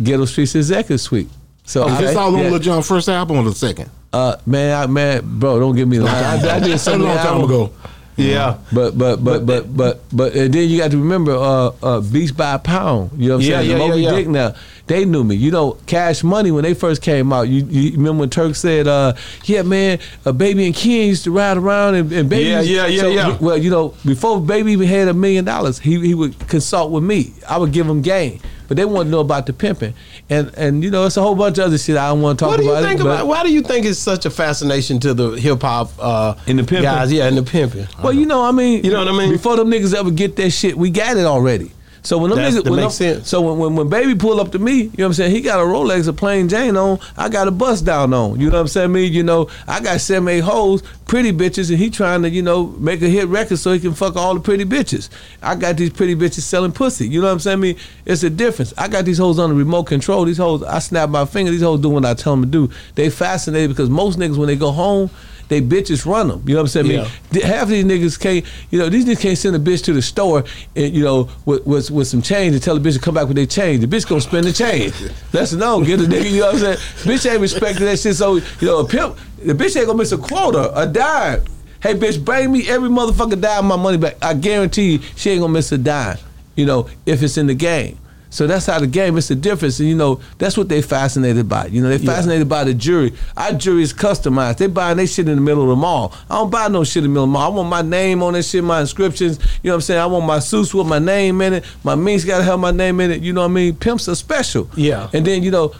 [0.01, 1.29] Ghetto Streets executive suite.
[1.63, 3.89] So Is I, this all on yeah, Lil first album or the second?
[4.13, 6.15] uh, man, I, man, bro, don't give me the line.
[6.45, 7.73] I, I did so a long time ago.
[8.17, 8.59] Yeah.
[8.71, 12.31] But but but but but but and then you got to remember uh uh Beats
[12.31, 13.11] by Pound.
[13.17, 13.71] You know what I'm Yeah, saying?
[13.71, 14.15] yeah, Moby yeah, yeah.
[14.15, 14.55] Dick now.
[14.87, 15.35] They knew me.
[15.35, 17.49] You know, Cash Money when they first came out.
[17.49, 21.31] You, you remember when Turk said, uh, "Yeah, man, a Baby and Ken used to
[21.31, 23.37] ride around and, and Baby." Yeah, yeah, yeah, so, yeah.
[23.41, 27.03] Well, you know, before Baby even had a million dollars, he he would consult with
[27.03, 27.33] me.
[27.49, 29.93] I would give him game, but they want to know about the pimping,
[30.29, 32.45] and and you know, it's a whole bunch of other shit I don't want to
[32.45, 32.83] talk What do you about.
[32.83, 33.27] it, think but- about?
[33.27, 36.63] Why do you think it's such a fascination to the hip hop uh, In the
[36.63, 36.83] pimping?
[36.83, 37.11] guys?
[37.11, 37.87] Yeah, in the pimping.
[38.03, 39.31] Well, you know, I mean, You know what I mean?
[39.31, 41.71] Before them niggas ever get that shit, we got it already.
[42.05, 43.29] So when them That's- niggas, that when makes them- sense.
[43.29, 45.31] so when, when when baby pull up to me, you know what I'm saying?
[45.31, 46.99] He got a Rolex, a plain Jane on.
[47.17, 48.39] I got a bust down on.
[48.39, 48.91] You know what I'm saying?
[48.91, 52.41] Me, you know, I got seven, eight hoes, pretty bitches, and he trying to, you
[52.41, 55.09] know, make a hit record so he can fuck all the pretty bitches.
[55.41, 57.07] I got these pretty bitches selling pussy.
[57.07, 57.59] You know what I'm saying?
[57.59, 57.75] Me,
[58.05, 58.73] it's a difference.
[58.77, 60.25] I got these hoes under remote control.
[60.25, 61.51] These hoes, I snap my finger.
[61.51, 62.69] These hoes do what I tell them to do.
[62.95, 65.09] They fascinated because most niggas when they go home
[65.47, 66.43] they bitches run them.
[66.45, 66.99] You know what I'm saying?
[66.99, 69.83] I mean, half of these niggas can't, you know, these niggas can't send a bitch
[69.85, 70.43] to the store
[70.75, 73.27] and you know with with, with some change and tell the bitch to come back
[73.27, 73.81] with their change.
[73.81, 74.93] The bitch gonna spend the change.
[75.31, 75.83] That's no.
[75.83, 76.31] Get a nigga.
[76.31, 76.77] You know what I'm saying?
[76.77, 78.15] Bitch ain't respecting that shit.
[78.15, 81.43] So you know, a pimp, the bitch ain't gonna miss a quota, a dime.
[81.81, 84.15] Hey, bitch, bring me every motherfucker dime my money back.
[84.21, 86.17] I guarantee you, she ain't gonna miss a dime.
[86.55, 87.99] You know, if it's in the game.
[88.35, 89.17] So that's how the game.
[89.17, 91.67] It's the difference, and you know that's what they're fascinated by.
[91.67, 93.13] You know they're fascinated by the jury.
[93.37, 94.57] Our jury is customized.
[94.57, 96.13] They buying they shit in the middle of the mall.
[96.29, 97.49] I don't buy no shit in the middle of the mall.
[97.49, 99.39] I want my name on that shit, my inscriptions.
[99.63, 100.01] You know what I'm saying?
[100.01, 101.65] I want my suits with my name in it.
[101.85, 103.21] My minks gotta have my name in it.
[103.21, 103.73] You know what I mean?
[103.73, 104.69] Pimps are special.
[104.75, 105.09] Yeah.
[105.13, 105.73] And then you know,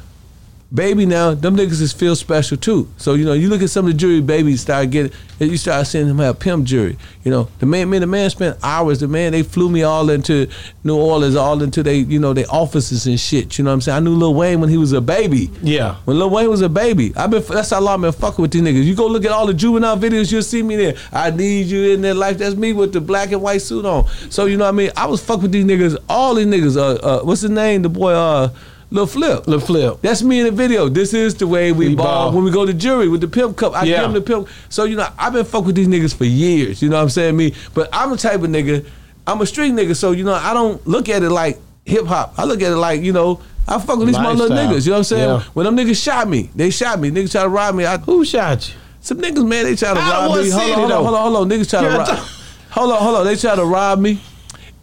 [0.73, 2.87] baby now them niggas is feel special too.
[2.97, 5.11] So you know you look at some of the jury babies start getting.
[5.37, 6.97] You start seeing them have pimp jury.
[7.23, 9.01] You know the man, man, the man spent hours.
[9.01, 10.47] The man they flew me all into
[10.83, 13.57] New Orleans, all into they you know they offices and shit.
[13.57, 13.97] You know what I'm saying?
[13.97, 15.49] I knew Lil Wayne when he was a baby.
[15.61, 15.95] Yeah.
[16.05, 18.51] When Lil Wayne was a baby, I've been that's how long I've been fucking with
[18.51, 18.83] these niggas.
[18.83, 20.95] You go look at all the juvenile videos, you'll see me there.
[21.11, 22.37] I need you in their life.
[22.37, 24.07] That's me with the black and white suit on.
[24.29, 24.91] So you know what I mean?
[24.95, 25.97] I was fucking with these niggas.
[26.09, 26.77] All these niggas.
[26.77, 27.81] Uh, uh what's his name?
[27.81, 28.13] The boy.
[28.13, 28.49] Uh,
[28.91, 29.47] Lil Flip.
[29.47, 29.97] Lil Flip.
[30.01, 30.87] That's me in the video.
[30.89, 32.05] This is the way we, We ball.
[32.05, 32.31] ball.
[32.33, 33.73] when we go to jury with the pimp cup.
[33.75, 33.95] I Yeah.
[33.95, 34.47] give them the pimp.
[34.69, 36.81] So you know, I've been fucking with these niggas for years.
[36.81, 37.35] You know what I'm saying?
[37.35, 38.85] Me, but I'm the type of nigga.
[39.27, 39.95] I'm a street nigga.
[39.95, 42.35] So you know, I don't look at it like hip hop.
[42.37, 43.41] I look at it like you know.
[43.67, 44.85] I fuck with these my little niggas.
[44.85, 45.29] You know what I'm saying?
[45.29, 45.43] Yeah.
[45.55, 47.09] When them niggas shot me, they shot me.
[47.09, 47.83] Niggas try to rob me.
[47.85, 48.75] I, Who shot you?
[49.01, 50.49] some niggas, man, they try to of rob me.
[50.51, 51.49] Hold on, hold on, hold on, hold on.
[51.49, 52.07] Niggas try to rob.
[52.75, 53.25] Hold on, hold on.
[53.25, 54.19] They try to rob me.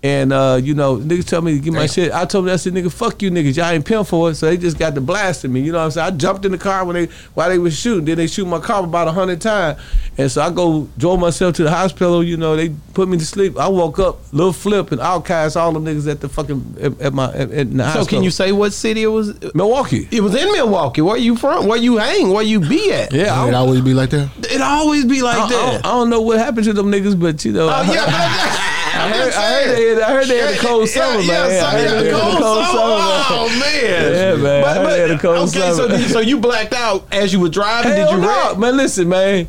[0.04, 1.88] And uh, you know, niggas tell me to get my Damn.
[1.88, 2.12] shit.
[2.12, 3.56] I told them, I said, nigga, fuck you niggas.
[3.56, 4.34] Y'all ain't pimp for it.
[4.34, 5.60] So they just got to blasting me.
[5.60, 6.06] You know what I'm saying?
[6.14, 8.04] I jumped in the car when they while they was shooting.
[8.06, 9.78] Then they shoot my car about a hundred times.
[10.18, 13.24] And so I go drove myself to the hospital, you know, they put me to
[13.24, 13.56] sleep.
[13.56, 17.12] I woke up, Lil Flip and Outkast all them niggas at the fucking at, at
[17.14, 18.06] my at, in the So hospital.
[18.08, 19.54] can you say what city it was?
[19.54, 20.08] Milwaukee.
[20.10, 21.00] It was in Milwaukee.
[21.02, 21.68] Where you from?
[21.68, 22.30] Where you hang?
[22.30, 23.12] Where you be at?
[23.12, 24.30] Yeah, I It don't, always be like that.
[24.50, 25.72] It always be like I, I that.
[25.82, 28.04] don't, I don't know what happened to them niggas, but you know, Oh, yeah,
[28.94, 31.50] I heard, I heard they had, I heard they had a cold summer, yeah, man.
[31.50, 32.78] Yeah, I heard yeah, they yeah, had a cold summer.
[33.34, 34.12] Oh man.
[34.12, 34.64] Yeah, man.
[34.64, 35.74] I heard they had a cold okay, summer.
[35.74, 37.92] so did- so you blacked out as you were driving?
[37.92, 38.28] Hell did you no.
[38.28, 38.58] wreck?
[38.58, 39.48] Man, listen, man.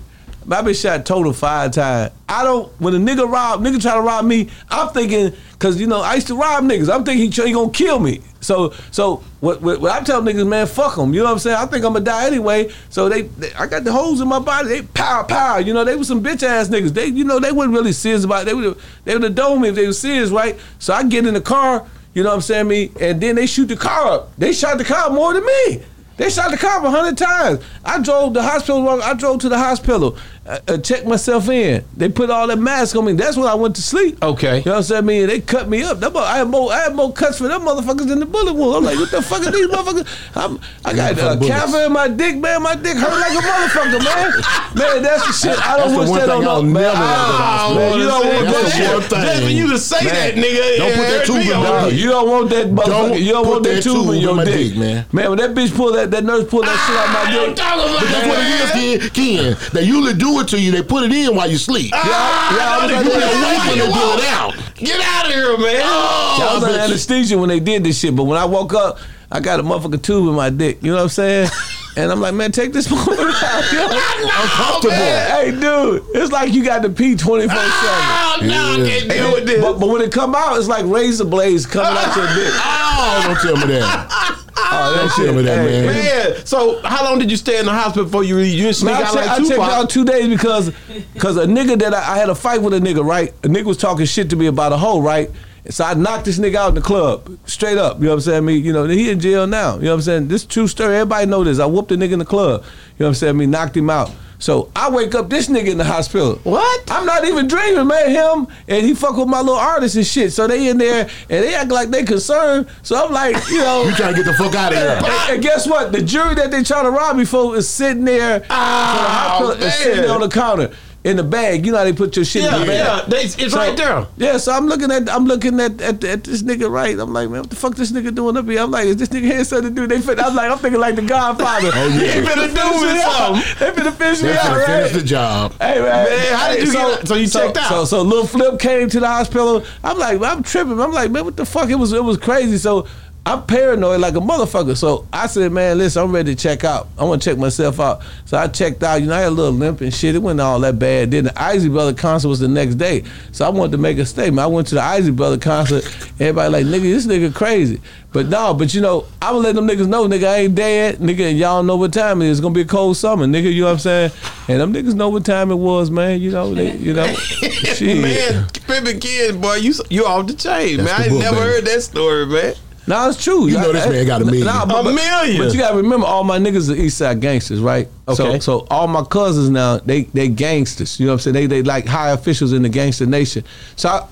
[0.52, 2.12] I been shot total five times.
[2.28, 2.70] I don't.
[2.80, 6.16] When a nigga rob, nigga try to rob me, I'm thinking, cause you know I
[6.16, 6.94] used to rob niggas.
[6.94, 8.22] I'm thinking he, he gonna kill me.
[8.44, 11.14] So, so what, what, what I tell niggas, man, fuck them.
[11.14, 11.58] You know what I'm saying?
[11.58, 12.72] I think I'm gonna die anyway.
[12.90, 14.70] So they, they I got the holes in my body.
[14.70, 15.58] They pow pow.
[15.58, 16.94] You know they was some bitch ass niggas.
[16.94, 18.44] They, you know, they wasn't really serious about.
[18.44, 18.46] It.
[18.46, 20.60] They would, they would have done me if they was serious, right?
[20.80, 21.88] So I get in the car.
[22.14, 22.68] You know what I'm saying?
[22.68, 24.36] Me, and then they shoot the car up.
[24.38, 25.84] They shot the car more than me.
[26.18, 27.64] They shot the car a hundred times.
[27.84, 28.88] I drove the hospital.
[29.02, 30.16] I drove to the hospital,
[30.46, 31.84] uh, uh, checked myself in.
[31.96, 33.14] They put all that mask on me.
[33.14, 34.22] That's when I went to sleep.
[34.22, 34.58] Okay.
[34.60, 35.24] you know what I'm saying?
[35.24, 36.00] I they cut me up.
[36.02, 36.72] That I had more.
[36.72, 38.76] I had more cuts for them motherfuckers than the bullet wound.
[38.76, 40.08] I'm like, what the fuck are these motherfuckers?
[40.36, 41.48] I'm, I got a bullets.
[41.48, 42.62] catheter in my dick, man.
[42.62, 44.32] My dick hurt like a motherfucker, man.
[44.76, 45.60] Man, that's the shit.
[45.66, 46.74] I don't That's wish that on I'll no man.
[46.74, 47.80] never want to go to the Ah, hospital.
[47.80, 48.92] man, you don't want That's that the shit.
[48.92, 49.24] one thing.
[49.24, 50.78] Just for you to say Man, that, nigga.
[50.78, 52.00] don't put that it tube in on- my No, dick.
[52.00, 52.86] you don't want that motherfucker.
[52.86, 55.06] Don't you don't want that, that tube in your dick, dick, man.
[55.14, 57.56] Man, when that bitch pull that, that nurse pull that shit out my dick.
[57.56, 59.56] That's what it is, Ken.
[59.56, 59.70] Ken.
[59.74, 60.72] They usually do it to you.
[60.72, 61.92] They put it in while you sleep.
[61.92, 64.00] Yeah, ah, I was They under put it away when they anesthesia.
[64.00, 64.76] pull it out.
[64.76, 65.82] Get out of here, man.
[65.84, 68.74] Oh, I was I under anesthesia when they did this shit, but when I woke
[68.74, 68.98] up,
[69.32, 70.80] I got a motherfucking tube in my dick.
[70.84, 71.50] You know what I'm saying?
[71.96, 73.72] And I'm like, man, take this motherfucker out.
[73.72, 74.42] You know?
[74.42, 74.96] Uncomfortable.
[74.96, 77.60] Hey, dude, it's like you got to pee 24 7.
[77.62, 79.62] Ah, oh, no, I can't deal with this.
[79.62, 82.52] But, but when it come out, it's like razor blades coming out your dick.
[82.56, 84.40] Oh, don't tell me that.
[84.56, 85.86] Ah, oh, Don't tell me that, man.
[85.86, 88.94] Man, so how long did you stay in the hospital before you you didn't sneak
[88.94, 89.70] Man, I, out check, like I checked Tupac?
[89.72, 90.72] out two days because
[91.14, 93.30] because a nigga that I, I had a fight with a nigga, right?
[93.44, 95.30] A nigga was talking shit to me about a hoe, right?
[95.70, 97.98] So I knocked this nigga out in the club, straight up.
[98.00, 98.38] You know what I'm saying?
[98.38, 99.76] I mean, you know, he in jail now.
[99.76, 100.28] You know what I'm saying?
[100.28, 100.96] This true story.
[100.96, 101.60] Everybody know this.
[101.60, 102.64] I whooped a nigga in the club.
[102.64, 103.30] You know what I'm saying?
[103.36, 104.12] I mean, knocked him out.
[104.44, 106.36] So I wake up this nigga in the hospital.
[106.44, 106.92] What?
[106.92, 108.10] I'm not even dreaming, man.
[108.10, 110.34] Him and he fuck with my little artist and shit.
[110.34, 112.68] So they in there and they act like they concerned.
[112.82, 113.84] So I'm like, you know.
[113.94, 114.98] You trying to get the fuck out of here.
[114.98, 115.94] And, and guess what?
[115.94, 118.42] The jury that they trying to rob me for is sitting there.
[118.42, 119.72] to the hospital, is man.
[119.72, 120.72] sitting there on the counter
[121.04, 121.66] in the bag.
[121.66, 122.68] You know how they put your shit in the bag.
[122.68, 124.08] yeah, they- it's So- right there.
[124.18, 126.98] Yeah, so I'm looking at I'm looking at, at at this nigga right.
[126.98, 128.62] I'm like, man, what the fuck this nigga doing up here?
[128.62, 129.88] I'm like, is this nigga here something to do?
[129.88, 131.72] They fit, I'm like, I'm thinking like the Godfather.
[131.74, 131.98] Oh, yeah.
[132.14, 133.44] They finna do me out.
[133.60, 134.66] They finna finish me out, finna right?
[134.66, 135.54] finish the job.
[135.60, 137.70] Hey man, Man, how did hey, you get- so you checked out?
[137.70, 139.64] So so Lil Flip came to the hospital.
[139.84, 140.80] I'm like, I'm tripping.
[140.80, 141.70] I'm like, man, what the fuck?
[141.70, 142.58] It was it was crazy.
[142.58, 142.88] So
[143.26, 144.76] I'm paranoid like a motherfucker.
[144.76, 146.90] So I said, man, listen, I'm ready to check out.
[147.00, 148.02] I want to check myself out.
[148.26, 148.96] So I checked out.
[149.02, 150.14] You know, I had a little limp and shit.
[150.16, 151.12] It wasn't all that bad.
[151.12, 153.04] Then the Isley Brother concert was the next day.
[153.32, 154.40] So I wanted to make a statement.
[154.44, 155.86] I went to the Isley Brother concert.
[156.20, 157.80] Everybody like, nigga, this nigga crazy.
[158.12, 160.98] But no, but you know, I'ma let them niggas know, nigga, I ain't dead.
[160.98, 162.32] Nigga, and y'all know what time it is.
[162.40, 163.52] It's gonna be a cold summer, nigga.
[163.52, 164.12] You know what I'm saying?
[164.50, 166.20] And them niggas know what time it was, man.
[166.20, 168.02] You know, they, you know, shit.
[168.02, 171.00] man, Pimpin' Kid, boy, you you off the chain, That's man.
[171.00, 171.50] the I ain't never baby.
[171.54, 172.54] heard that story, man.
[172.86, 173.48] No, it's true.
[173.48, 174.46] You know this man got a million.
[174.46, 175.38] Nah, but, A but- million.
[175.42, 177.88] But you gotta remember, all my niggas are East Side gangsters, right?
[178.08, 178.40] Okay.
[178.40, 181.00] So, so all my cousins now, they they gangsters.
[181.00, 181.34] You know what I'm saying?
[181.36, 183.44] They they like high officials in the gangster nation.
[183.78, 184.08] So I,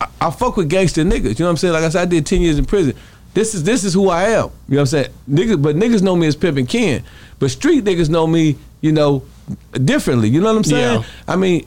[0.00, 1.38] I, I fuck with gangster niggas.
[1.38, 1.74] You know what I'm saying?
[1.74, 2.94] Like I said, I did ten years in prison.
[3.34, 4.30] This is this is who I am.
[4.30, 5.08] You know what I'm saying?
[5.28, 7.02] Niggas, but niggas know me as Pimpin' Ken.
[7.38, 9.24] But street niggas know me, you know,
[9.72, 10.28] differently.
[10.28, 11.00] You know what I'm saying?
[11.00, 11.06] Yeah.
[11.26, 11.66] I mean,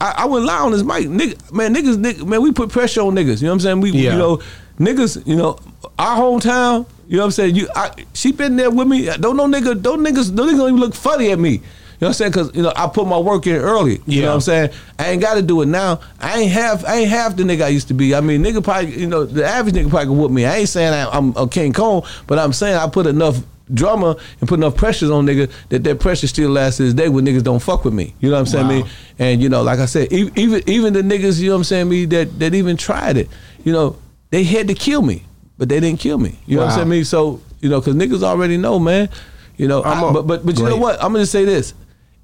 [0.00, 1.06] I, I wouldn't lie on this mic.
[1.08, 3.40] Nigga, man, niggas, nigga, man, we put pressure on niggas.
[3.40, 3.80] You know what I'm saying?
[3.80, 4.12] We, Yeah.
[4.12, 4.42] you know,
[4.78, 5.58] niggas, you know,
[5.98, 6.86] our hometown.
[7.08, 7.54] You know what I'm saying?
[7.54, 9.06] You, I, she been there with me.
[9.06, 11.60] Don't no nigga, don't niggas, don't niggas don't even look funny at me.
[11.98, 12.32] You know what I'm saying?
[12.32, 14.02] Cause you know I put my work in early.
[14.06, 14.70] You know what I'm saying?
[14.98, 16.00] I ain't got to do it now.
[16.20, 16.84] I ain't half.
[16.84, 18.14] I ain't half the nigga I used to be.
[18.14, 20.44] I mean, nigga probably, you know, the average nigga probably can whoop me.
[20.44, 23.38] I ain't saying I, I'm a King Kong, but I'm saying I put enough
[23.72, 27.08] drama and put enough pressures on nigga that that pressure still lasts to this day
[27.08, 28.14] when niggas don't fuck with me.
[28.20, 28.66] You know what I'm saying?
[28.66, 28.84] Wow.
[28.84, 31.64] Me and you know, like I said, even even the niggas, you know what I'm
[31.64, 33.30] saying, me that that even tried it,
[33.64, 33.96] you know,
[34.30, 35.24] they had to kill me,
[35.58, 36.38] but they didn't kill me.
[36.46, 36.88] You know what I'm saying?
[36.88, 39.08] Me so you know, cause niggas already know, man.
[39.56, 41.02] You know, I'm I- but but but you know what?
[41.02, 41.74] I'm gonna say this.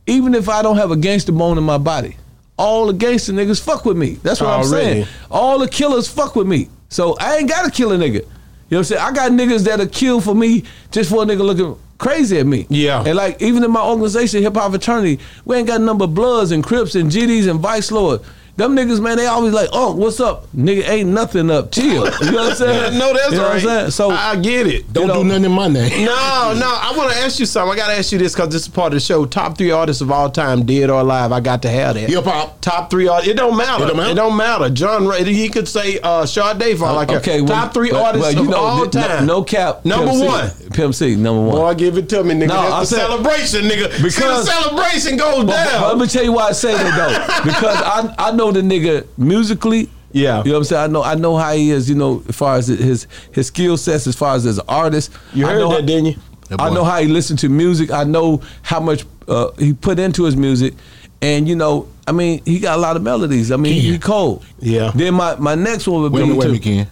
[0.06, 2.16] Even if I don't have a gangster bone in my body,
[2.58, 4.14] all the gangster niggas fuck with me.
[4.22, 5.06] That's what I'm saying.
[5.30, 6.68] All the killers fuck with me.
[6.88, 8.14] So I ain't gotta kill a nigga.
[8.14, 8.24] You know
[8.68, 9.00] what I'm saying?
[9.02, 12.66] I got niggas that'll kill for me just for a nigga looking crazy at me.
[12.68, 13.02] Yeah.
[13.06, 16.50] And like even in my organization, hip hop fraternity, we ain't got number of Bloods
[16.50, 18.20] and Crips and GDs and Vice Lord.
[18.54, 20.46] Them niggas, man, they always like, oh, what's up?
[20.54, 21.72] Nigga, ain't nothing up.
[21.72, 21.84] Chill.
[21.86, 22.98] You know what I'm saying?
[22.98, 23.54] no, that's you know right.
[23.54, 23.90] What I'm saying?
[23.92, 24.92] So I get it.
[24.92, 25.90] Don't You know- do nothing in my name.
[26.12, 26.66] No, no.
[26.66, 27.72] I want to ask you something.
[27.72, 29.24] I got to ask you this because this is part of the show.
[29.24, 31.32] Top three artists of all time, dead or alive.
[31.32, 32.10] I got to have that.
[32.10, 32.60] Hip hop.
[32.60, 33.30] Top three artists.
[33.30, 33.84] It don't matter.
[33.84, 34.10] It don't matter?
[34.10, 34.68] It don't matter.
[34.70, 35.24] John Ray.
[35.24, 37.18] He could say uh, Sade for all I care.
[37.18, 39.26] okay, well, Top three well, artists well, you of know, all th- no- time.
[39.26, 39.84] No, cap.
[39.86, 40.26] Number Pimp C.
[40.26, 40.50] one.
[40.72, 41.56] Pimp C, number one.
[41.56, 42.48] Boy, give it to me, nigga.
[42.48, 43.90] No, I the said- celebration, nigga.
[43.92, 45.88] See, the Because- celebration goes But- but down.
[45.88, 49.06] let me tell you why I say that though, because I I know the nigga
[49.18, 49.88] musically.
[50.14, 50.38] Yeah.
[50.42, 50.82] you know what I'm saying.
[50.82, 51.88] I know I know how he is.
[51.88, 55.12] You know, as far as his his skill sets, as far as as an artist.
[55.32, 56.14] You I heard know that, how- didn't you?
[56.48, 57.90] That I know how he listened to music.
[57.90, 60.74] I know how much uh, he put into his music,
[61.22, 63.50] and you know, I mean, he got a lot of melodies.
[63.50, 63.92] I mean, he, Yeah.
[63.92, 64.44] he cold.
[64.58, 64.90] Yeah.
[64.94, 66.86] Then my my next one would Wait be minute, wait a to- Ken.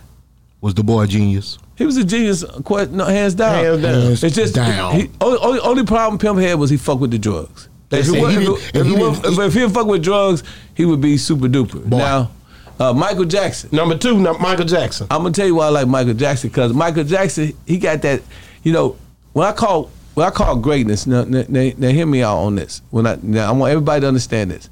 [0.63, 1.59] Was the boy a genius?
[1.77, 3.65] he was a genius, quite no, hands down.
[3.65, 4.01] Hands down.
[4.03, 4.95] Hands It's just down.
[5.01, 7.70] He, only, only, only problem Pimp had was he fucked with the drugs.
[7.91, 8.23] If he, it.
[8.23, 10.43] was, if, if, he was- if, he didn't fuck with drugs,
[10.75, 11.85] he would be super duper.
[11.85, 11.99] Boy.
[11.99, 12.31] Now,
[12.79, 13.69] uh, Michael Jackson.
[13.73, 15.07] Number two, Michael Jackson.
[15.11, 18.23] I'm gonna tell you why I like Michael Jackson because Michael Jackson he got that.
[18.63, 18.97] You know,
[19.33, 21.07] when I call when I call greatness.
[21.07, 22.81] Now, now, now, now hear me out on this.
[22.91, 24.71] When I now I want everybody to understand this.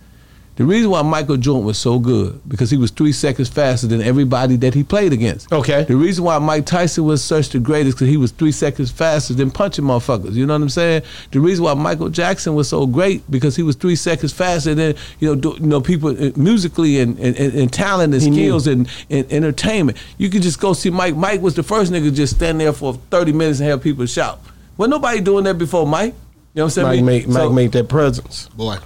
[0.59, 4.03] The reason why Michael Jordan was so good because he was three seconds faster than
[4.03, 5.53] everybody that he played against.
[5.53, 5.85] Okay.
[5.85, 9.35] The reason why Mike Tyson was such the greatest because he was three seconds faster
[9.35, 10.33] than punching motherfuckers.
[10.33, 11.03] You know what I'm saying?
[11.31, 14.97] The reason why Michael Jackson was so great because he was three seconds faster than
[15.21, 18.33] you know do, you know people uh, musically and, and, and, and talent and He
[18.33, 19.97] skills and, and entertainment.
[20.17, 21.15] You could just go see Mike.
[21.15, 24.41] Mike was the first nigga just stand there for 30 minutes and have people shout.
[24.77, 26.15] Well, nobody doing that before Mike.
[26.55, 26.87] You know what I'm saying?
[26.89, 28.49] Mike made, So- Mike make that presence.
[28.57, 28.79] Boy.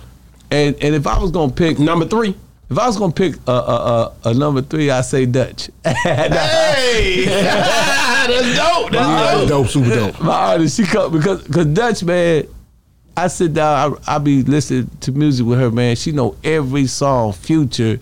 [0.52, 2.34] And and if I was gonna pick Number three.
[2.70, 3.54] if I was gonna pick a, a,
[4.24, 5.70] a, a number three, I say Dutch.
[5.84, 8.92] Hey, that's dope.
[8.92, 9.48] That's Yeah, dope.
[9.48, 10.20] dope, super dope.
[10.22, 12.46] My artist, she come because because Dutch man,
[13.16, 15.96] I sit down, I, I be listening to music with her, man.
[15.96, 17.98] She know every song, Future,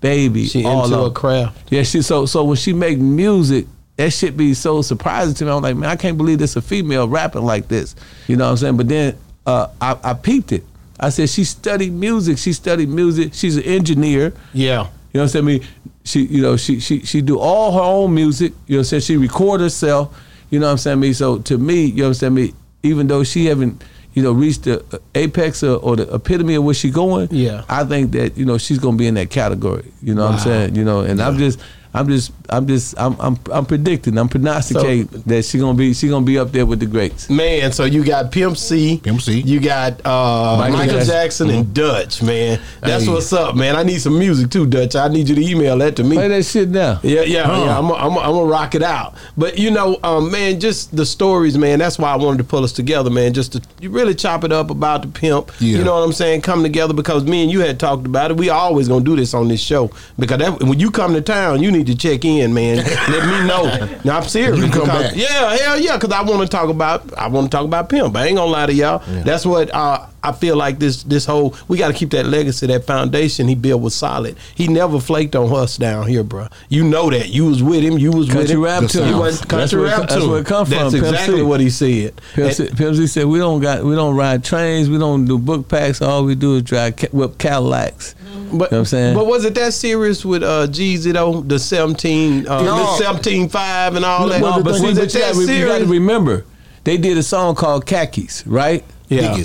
[0.00, 1.68] Baby, She all into of a craft.
[1.70, 5.50] Yeah, she so so when she make music, that shit be so surprising to me.
[5.50, 7.94] I'm like, man, I can't believe this a female rapping like this.
[8.26, 8.76] You know what I'm saying?
[8.76, 10.64] But then uh, I, I peeped it.
[10.98, 12.38] I said she studied music.
[12.38, 13.34] She studied music.
[13.34, 14.32] She's an engineer.
[14.52, 14.88] Yeah.
[15.12, 15.44] You know what I'm saying?
[15.44, 15.64] I mean,
[16.04, 18.52] she, you know, she she she do all her own music.
[18.66, 19.00] You know what I'm saying?
[19.02, 20.16] She record herself.
[20.50, 20.98] You know what I'm saying?
[20.98, 22.32] I mean, so to me, you know what I'm saying?
[22.32, 23.82] I mean, even though she haven't,
[24.12, 27.64] you know, reached the apex or, or the epitome of where she going, Yeah.
[27.68, 29.90] I think that you know she's gonna be in that category.
[30.02, 30.76] You know what I'm saying?
[30.76, 31.58] You know, and I'm just.
[31.94, 36.08] I'm just, I'm just, I'm, I'm, I'm predicting, I'm prognosticating that she gonna be, she
[36.08, 37.30] gonna be up there with the greats.
[37.30, 38.98] Man, so you got Pimp C.
[39.02, 39.40] Pimp C.
[39.40, 41.14] You got uh, Michael Michael, Jackson.
[41.14, 42.60] Jackson, and Dutch, man.
[42.80, 43.12] That's Hey.
[43.12, 43.76] what's up, man.
[43.76, 44.96] I need some music too, Dutch.
[44.96, 46.16] I need you to email that to me.
[46.16, 46.98] Play that shit now.
[47.02, 47.64] Yeah, yeah, Huh.
[47.66, 47.78] yeah.
[47.78, 49.14] I'm gonna I'm I'm rock it out.
[49.36, 51.78] But you know, um, man, just the stories, man.
[51.78, 53.32] That's why I wanted to pull us together, man.
[53.32, 55.52] Just to you really chop it up about the pimp.
[55.60, 55.78] Yeah.
[55.78, 56.40] You know what I'm saying?
[56.42, 58.36] Come together because me and you had talked about it.
[58.36, 61.62] We always gonna do this on this show because that, when you come to town,
[61.62, 62.76] you need need to check in, man.
[63.08, 63.98] Let me know.
[64.04, 64.64] Now I'm serious.
[64.64, 65.14] You come back.
[65.14, 68.16] Yeah, hell yeah, because I want to talk about I want to talk about pimp.
[68.16, 69.02] I ain't gonna lie to y'all.
[69.22, 72.66] That's what uh, I feel like this this whole we got to keep that legacy,
[72.68, 74.36] that foundation he built was solid.
[74.54, 76.48] He never flaked on us down here, bro.
[76.68, 77.28] You know that.
[77.28, 77.98] You was with him.
[77.98, 78.62] You was with Country him.
[78.62, 78.82] rap.
[78.82, 79.20] He South.
[79.20, 81.42] was That's country where it- rap that's where it come from, That's Pimp exactly C.
[81.42, 82.20] what he said.
[82.34, 85.38] Pimp C, Pimp C said we don't got we don't ride trains, we don't do
[85.38, 86.00] book packs.
[86.00, 88.14] All we do is drive whip Cadillacs.
[88.24, 89.14] But, You know what I'm saying?
[89.16, 91.40] But was it that serious with uh, Jeezy though?
[91.42, 92.76] The seventeen, uh, No.
[92.76, 94.40] the seventeen five, and all that.
[94.40, 95.88] No, but was see, it but you that gotta, you gotta serious?
[95.88, 96.44] remember,
[96.84, 98.84] they did a song called Khakis, right?
[99.08, 99.36] Yeah.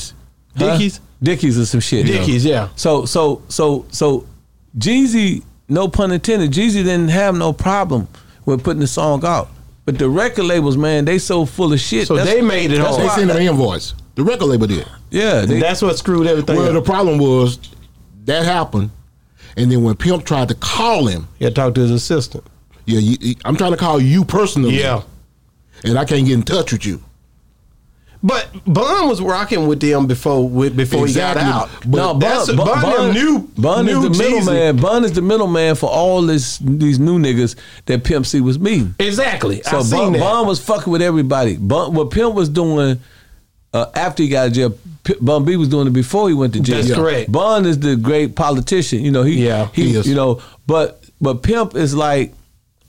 [0.59, 0.97] Dickies.
[0.97, 1.03] Huh?
[1.23, 1.53] Dickies?
[1.55, 2.05] Dickies or some shit.
[2.07, 2.13] you?
[2.13, 2.69] Dickies, yeah.
[2.75, 4.25] So so so so
[4.77, 8.07] Jeezy, no pun intended, Jeezy didn't have no problem
[8.45, 9.49] with putting the song out.
[9.85, 12.07] But the record labels, man, they so full of shit.
[12.07, 13.09] So they made it that's hard.
[13.09, 13.95] They sent an invoice.
[14.15, 14.85] The record label did.
[15.09, 17.57] Yeah, they, That's what screwed everything Well, the problem was
[18.25, 18.91] that happened,
[19.57, 22.43] and then when Pimp tried to call him, He had to talk to his assistant.
[22.85, 25.01] yeah, you, I'm trying to call you personally, Yeah.
[25.83, 27.01] and I can't get in touch with you.
[28.21, 31.41] But Bun was rocking with them before with, before Exactly.
[31.45, 31.69] he got out.
[31.85, 34.75] But no, Bun, Bun Bun, them knew- Bun knew is the middleman.
[34.77, 37.55] Bun is the middleman for all this these new niggas
[37.85, 38.93] that Pimp C was meeting.
[38.99, 39.61] Exactly.
[39.63, 40.13] So I Bun.
[40.19, 41.55] Bun was fucking with everybody.
[41.55, 42.99] Bun, what Pimp was doing
[43.73, 46.35] uh, after he got out of jail, P- Bun B was doing it before he
[46.35, 46.81] went to jail.
[46.81, 47.31] That's correct.
[47.31, 48.99] Bun is the great politician.
[49.05, 50.05] You know he Yeah, he, he is.
[50.07, 52.33] you know but but Pimp is like.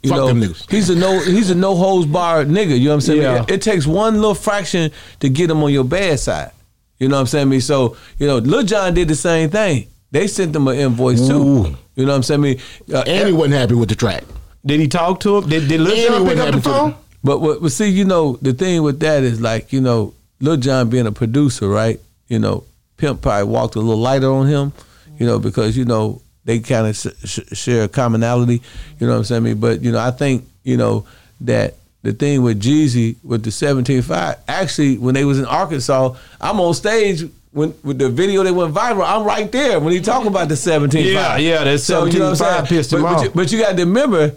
[0.02, 0.70] You Fuck know, them niggas.
[0.70, 2.78] he's a no he's a no holds barred nigga.
[2.78, 3.22] You know what I'm saying?
[3.22, 3.42] Yeah.
[3.42, 4.90] It, it takes one little fraction
[5.20, 6.52] to get him on your bad side.
[6.98, 7.48] You know what I'm saying?
[7.50, 9.88] Me so you know, Lil Jon did the same thing.
[10.10, 11.34] They sent him an invoice too.
[11.36, 11.76] Ooh.
[11.96, 12.40] You know what I'm saying?
[12.40, 12.58] Me,
[12.94, 14.24] uh, And he wasn't happy with the track.
[14.64, 15.48] Did he talk to him?
[15.48, 16.94] Did, did Lil And Jon he pick up the happy to- phone?
[17.22, 17.60] But what?
[17.60, 21.06] But see, you know, the thing with that is like, you know, Lil Jon being
[21.06, 22.00] a producer, right?
[22.28, 22.64] You know,
[22.96, 24.72] Pimp probably walked a little lighter on him,
[25.18, 28.62] you know, because you know they kind of sh- sh- share a commonality.
[28.98, 29.42] You know what I'm saying?
[29.42, 31.06] I mean, but you know, I think you know
[31.42, 36.60] that the thing with Jeezy with the 17.5, actually, when they was in Arkansas, I'm
[36.60, 37.24] on stage.
[37.52, 40.54] When with the video that went viral, I'm right there when he talk about the
[40.54, 41.12] 17.5.
[41.12, 42.66] Yeah, yeah, that So, you know what I'm saying?
[42.66, 43.24] pissed but, him but off.
[43.24, 44.32] You, but you got to remember,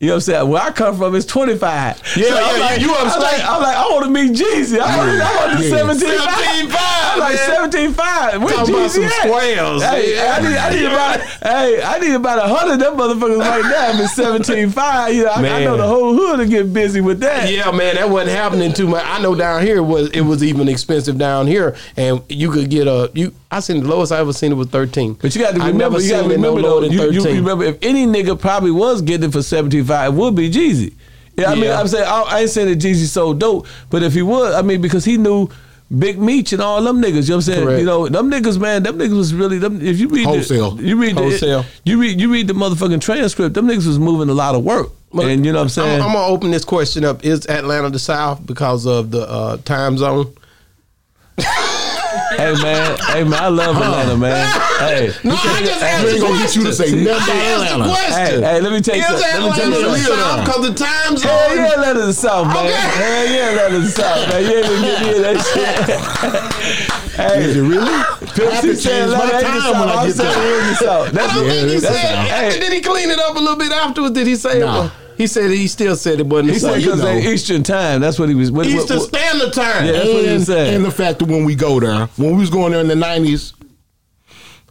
[0.00, 0.48] you know what I'm saying?
[0.48, 1.60] Where I come from is 25.
[1.64, 4.30] Yeah, So yeah, I'm yeah, like, you I'm like, I'm like, I want to meet
[4.32, 4.78] Jeezy.
[4.78, 5.76] I want, I want the Yeah.
[5.76, 7.46] 17 I'm like man.
[7.72, 8.42] 17 5.
[8.42, 9.10] Where Talking about some at?
[9.12, 10.44] squares, Hey, man.
[10.44, 13.62] I need, I need about, hey, I need about a hundred of them motherfuckers right
[13.62, 14.00] now.
[14.02, 15.14] I'm 17 5.
[15.14, 17.50] You know, I, I know the whole hood to get busy with that.
[17.50, 19.02] Yeah, man, that wasn't happening too much.
[19.04, 22.70] I know down here it was it was even expensive down here, and you could
[22.70, 23.34] get a you.
[23.50, 25.14] I seen the lowest I ever seen it was thirteen.
[25.14, 26.82] But you got to remember, you got to it no remember though.
[26.82, 30.34] You, you remember if any nigga probably was getting it for seventy five, it would
[30.34, 30.94] be Jeezy.
[31.36, 34.12] Yeah, I mean, I'm saying I, I ain't saying that Jeezy so dope, but if
[34.12, 35.48] he would, I mean, because he knew
[35.96, 37.04] Big Meech and all them niggas.
[37.04, 37.64] You know what I'm saying?
[37.64, 37.80] Correct.
[37.80, 39.80] You know, them niggas, man, them niggas was really them.
[39.80, 40.72] If you read Wholesale.
[40.72, 41.62] the, you read Wholesale.
[41.62, 43.54] the, you read you read the motherfucking transcript.
[43.54, 46.02] Them niggas was moving a lot of work, and you know what I'm saying?
[46.02, 47.24] I'm, I'm gonna open this question up.
[47.24, 50.34] Is Atlanta the South because of the uh, time zone?
[52.38, 54.46] hey man, hey man, I love Atlanta, man.
[54.78, 57.88] Hey, No, I just asked We ain't gonna get you to say nothing I about
[57.90, 58.14] Atlanta.
[58.16, 59.20] hey, hey, let me tell you something.
[59.20, 60.16] Let me tell you Atlanta the something.
[60.16, 61.28] South because the time zone?
[61.30, 62.56] Hell yeah, Atlanta the South, man.
[62.66, 62.76] Okay.
[62.76, 64.42] Hell yeah, Atlanta the South, man.
[64.42, 67.18] You ain't gonna get me in that shit.
[67.18, 67.84] hey, Is it really?
[67.84, 70.16] I Pimp have C to said change my Atlanta ain't the time when I get
[70.16, 70.60] there.
[70.60, 71.08] it is South.
[71.08, 72.14] I That's don't think he said.
[72.14, 72.28] out.
[72.28, 72.58] Hey.
[72.60, 74.14] Did he clean it up a little bit afterwards?
[74.14, 74.60] Did he say?
[74.60, 74.90] Nah.
[75.18, 76.50] He said he still said it wasn't.
[76.50, 77.12] He the said because know.
[77.18, 78.00] Eastern time.
[78.00, 78.52] That's what he was.
[78.52, 79.84] What, what, Eastern what, Standard Time.
[79.86, 80.74] Yeah, that's what he and, was saying.
[80.76, 82.94] and the fact that when we go there, when we was going there in the
[82.94, 83.52] nineties,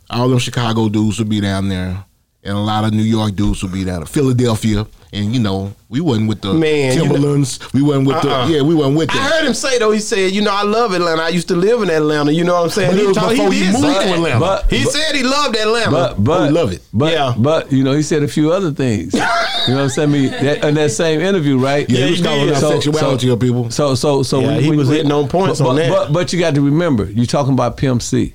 [0.09, 2.03] all them Chicago dudes would be down there,
[2.43, 5.73] and a lot of New York dudes would be down there, Philadelphia, and you know
[5.89, 8.47] we wasn't with the Man, you know- Timberlands, we wasn't with Uh-uh.
[8.47, 9.91] the yeah, we wasn't with I heard him say though.
[9.91, 11.23] He said, "You know, I love Atlanta.
[11.23, 12.31] I used to live in Atlanta.
[12.31, 13.17] You know what I'm saying?" But he was
[13.51, 14.13] he you moved to.
[14.13, 14.39] Atlanta.
[14.39, 15.91] But- He said he loved Atlanta.
[15.91, 16.81] But but we love it.
[16.93, 17.33] But Yeah.
[17.37, 19.13] but you know he said a few other things.
[19.67, 20.11] You know what I'm saying?
[20.11, 21.89] Me that, in that same interview, right?
[21.89, 23.69] Yeah, Yeah, he was calling out So- sexuality so- of people.
[23.71, 25.89] So so so Yeah, when- he when- was when- hitting on points but, on that.
[25.89, 28.17] But but you got to remember, you're talking about Pimp C.
[28.17, 28.31] You know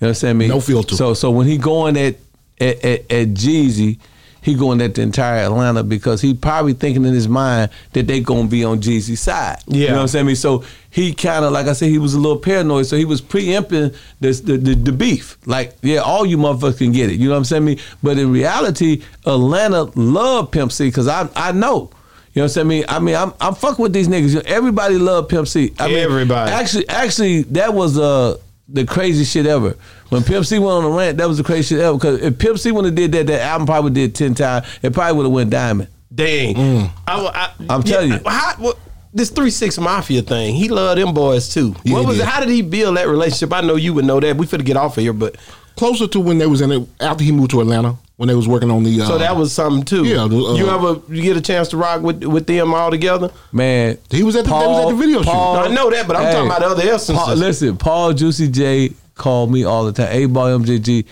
[0.00, 0.38] what I'm saying?
[0.48, 0.94] No filter.
[0.96, 2.16] So so when he going at
[2.60, 3.98] at, at, at Jeezy,
[4.42, 8.20] he going at the entire Atlanta because he probably thinking in his mind that they
[8.20, 9.58] gonna be on Jeezy's side.
[9.66, 9.88] You Yeah.
[9.90, 10.34] know what I'm saying?
[10.36, 13.20] So he kind of like I said, he was a little paranoid, so he was
[13.20, 15.36] preempting this the, the the beef.
[15.46, 17.16] Like yeah, all you motherfuckers can get it.
[17.20, 17.78] You know what I'm saying?
[18.02, 21.90] But in reality, Atlanta love Pimp C because I I know.
[22.32, 22.84] You know what I'm saying?
[22.88, 24.40] I mean, I'm I'm fucking with these niggas.
[24.44, 25.72] Everybody love Pimp C.
[25.78, 26.50] I mean, Everybody.
[26.52, 28.36] Actually, actually, that was uh
[28.68, 29.76] the craziest shit ever.
[30.10, 31.96] When Pimp C went on the rant, that was the craziest shit ever.
[31.96, 34.66] Because if Pimp C would have did that, that album probably did ten times.
[34.82, 35.88] It probably would have went diamond.
[36.14, 36.54] Dang.
[36.54, 36.90] Mm.
[37.06, 38.18] I, I, I'm telling you.
[38.26, 38.78] How, what,
[39.14, 40.54] this three six mafia thing.
[40.54, 41.74] He loved them boys too.
[41.84, 42.26] Yeah, what was did.
[42.26, 43.52] How did he build that relationship?
[43.52, 44.36] I know you would know that.
[44.36, 45.36] We finna get off of here, but
[45.76, 48.46] closer to when they was in it after he moved to Atlanta when they was
[48.46, 49.00] working on the.
[49.00, 50.04] Uh, So that was something too.
[50.04, 53.30] Yeah, uh, you ever you get a chance to rock with with them all together?
[53.52, 55.30] Man, He was at the- they was at the video shoot.
[55.30, 57.16] I know that, but I'm talking about the other essences.
[57.16, 58.90] Paul, listen, Paul Juicy J
[59.20, 60.08] called me all the time.
[60.08, 61.06] 8Ball MJG.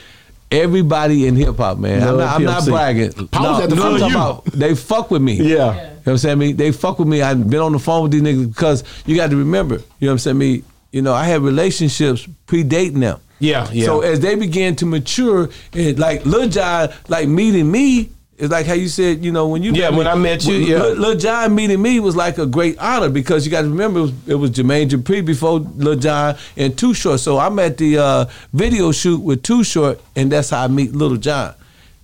[0.51, 2.03] Everybody in hip hop, man.
[2.03, 3.13] I'm not, I'm not bragging.
[3.35, 4.17] Was at the no, front I'm of talking you.
[4.17, 5.35] about they fuck with me.
[5.35, 5.45] yeah.
[5.45, 6.33] You know what I'm saying?
[6.33, 7.21] I mean, they fuck with me.
[7.21, 10.09] I've been on the phone with these niggas because you got to remember, you know
[10.09, 10.39] what I'm saying?
[10.39, 13.21] Me, you know, I had relationships predating them.
[13.41, 13.85] Yeah, yeah.
[13.85, 18.67] So as they began to mature, and like Lil Jon, like meeting me, is like
[18.67, 20.79] how you said, you know, when you Yeah, met when me, I met you, yeah.
[20.79, 24.03] Lil Jon meeting me was like a great honor because you got to remember it
[24.03, 27.19] was, it was Jermaine Dupri before Lil Jon and Too Short.
[27.21, 30.93] So I'm at the uh, video shoot with Too Short, and that's how I meet
[30.95, 31.55] Lil Jon.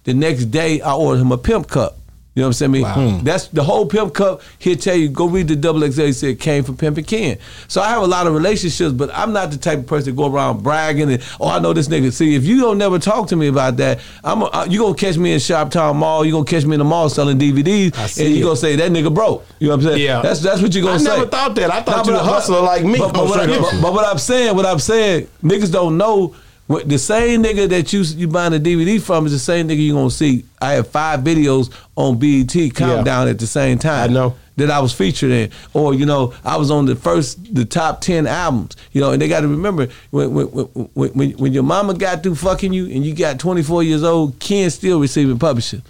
[0.02, 1.96] The next day, I ordered him a pimp cup.
[2.34, 2.84] You know what I'm saying?
[2.84, 4.42] I mean, That's the whole pimp cup.
[4.58, 6.02] He'll tell you, go read the double XL.
[6.06, 7.38] He said came from Pimpin' Ken.
[7.68, 10.16] So I have a lot of relationships, but I'm not the type of person to
[10.16, 12.12] go around bragging and oh I know this nigga.
[12.12, 15.16] See, if you don't never talk to me about that, I'm a, you gonna catch
[15.16, 16.24] me in Sharpstown Mall.
[16.24, 18.44] You gonna catch me in the mall selling DVDs, I and you it.
[18.44, 19.46] gonna say that nigga broke.
[19.60, 20.02] You know what I'm saying?
[20.02, 20.20] Yeah.
[20.20, 21.16] That's that's what you're gonna I say.
[21.16, 21.70] never thought that.
[21.72, 22.98] I thought you but- a hustler like me.
[22.98, 26.34] But, but, what I, but what I'm saying, what I'm saying, niggas don't know.
[26.66, 29.78] What, the same nigga that you you buying the DVD from is the same nigga
[29.78, 30.44] you gonna see.
[30.60, 34.10] I have five videos on BET countdown at the same time.
[34.10, 34.36] I know.
[34.56, 38.00] that I was featured in, or you know, I was on the first, the top
[38.00, 38.76] ten albums.
[38.92, 42.22] You know, and they got to remember when when, when when when your mama got
[42.22, 45.82] through fucking you and you got 24 years old, Ken still receiving publishing.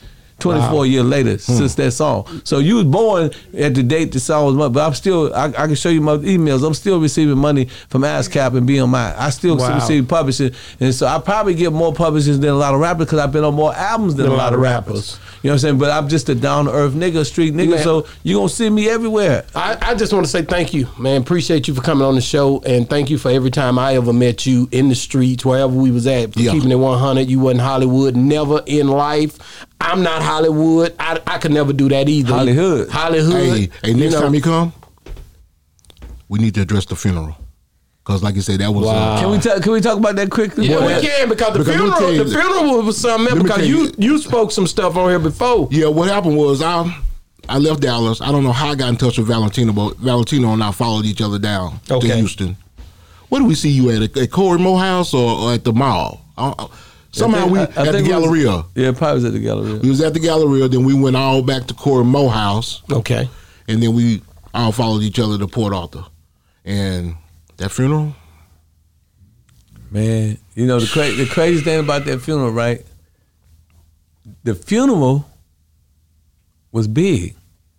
[0.45, 0.83] 24 Wow.
[0.83, 1.39] years later hmm.
[1.39, 2.27] since that song.
[2.45, 5.67] So you was born at the date the song was, but I'm still, I, I
[5.67, 6.67] can show you my emails.
[6.67, 9.15] I'm still receiving money from ASCAP and BMI.
[9.19, 9.75] I still Wow.
[9.77, 10.51] receive publishing.
[10.81, 13.45] And so I probably get more publishing than a lot of rappers because I've been
[13.45, 15.19] on more albums than a lot of rappers.
[15.43, 15.79] You know what I'm saying?
[15.79, 17.71] But I'm just a down to earth nigga, street nigga.
[17.71, 17.83] Man.
[17.83, 19.45] So you're going to see me everywhere.
[19.55, 21.21] I, I just want to say thank you, man.
[21.21, 24.13] Appreciate you for coming on the show, and thank you for every time I ever
[24.13, 26.53] met you in the streets, wherever we was at, for Yeah.
[26.53, 27.29] keeping it one hundred.
[27.29, 29.39] You wasn't Hollywood, never in life.
[29.85, 30.95] I'm not Hollywood.
[30.99, 32.33] I, I could never do that either.
[32.33, 32.89] Hollywood.
[32.89, 33.33] Hollywood.
[33.35, 34.23] Hey, hey, next know.
[34.23, 34.73] time you come,
[36.29, 37.37] we need to address the funeral.
[38.05, 39.15] Cause like you said, that was Wow.
[39.15, 40.67] uh, Can we, ta- can we talk about that quickly?
[40.67, 43.37] Yeah, Well, we can because the because funeral, you the funeral was something else Let
[43.37, 45.69] me because you you you spoke some stuff on here before.
[45.71, 46.95] Yeah, what happened was I
[47.49, 48.21] I left Dallas.
[48.21, 51.07] I don't know how I got in touch with Valentino, but Valentino and I followed
[51.07, 52.09] each other down Okay.
[52.09, 52.57] to Houston.
[53.31, 54.15] Where do we see you at?
[54.19, 56.21] At Corey Morehouse or, or at the mall?
[56.37, 56.67] Uh, uh,
[57.15, 58.65] somehow we I- I at the it was- Galleria.
[58.75, 59.77] yeah, probably was at the Galleria.
[59.77, 60.69] We was at the Galleria.
[60.69, 62.83] Then we went all back to Corey House.
[62.91, 63.29] Okay.
[63.69, 64.21] and then we
[64.53, 66.05] all followed each other to Port Arthur.
[66.65, 67.15] And
[67.57, 68.15] that funeral,
[69.91, 72.85] Man, you know the cra- the crazy thing about that funeral, right?
[74.43, 75.25] The funeral
[76.73, 77.37] was big,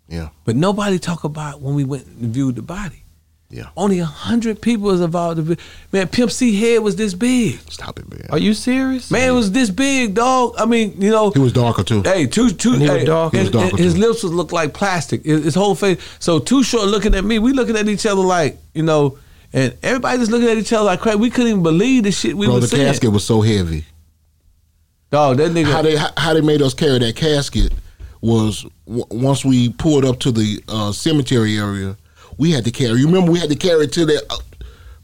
[0.08, 3.04] yeah, but nobody talk about when we went and viewed the body.
[3.56, 3.70] Yeah.
[3.78, 5.58] Only a hundred people was involved.
[5.94, 7.58] Man, Pimp C head was this big.
[7.72, 8.26] Stop it, man.
[8.30, 9.10] Are you serious?
[9.10, 10.56] Man, it was this big, dog.
[10.58, 12.02] I mean, you know, He was darker too.
[12.04, 12.74] Hey, too too.
[12.74, 13.32] And he was hey, dark.
[13.32, 14.00] He His, was darker, his too.
[14.02, 15.24] lips was look like plastic.
[15.24, 16.00] His, his whole face.
[16.20, 17.40] So Too Short looking at me.
[17.40, 19.18] We looking at each other like you know,
[19.54, 21.18] and everybody just looking at each other like crazy.
[21.18, 22.88] We couldn't even believe the shit we Bro, was the seeing.
[22.88, 23.86] casket was so heavy.
[25.12, 25.72] Dog, that nigga.
[25.72, 27.72] how they how, how they made us carry that casket
[28.20, 31.96] was w- once we pulled up to the uh, cemetery area,
[32.38, 33.00] we had to carry.
[33.00, 34.24] You remember we had to carry it to that.
[34.30, 34.38] Uh,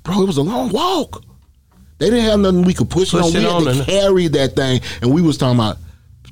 [0.04, 1.24] bro, it was a long walk.
[1.98, 3.64] They didn't have nothing we could push, Push it on.
[3.64, 5.78] it We on had to carry that thing, and we was talking about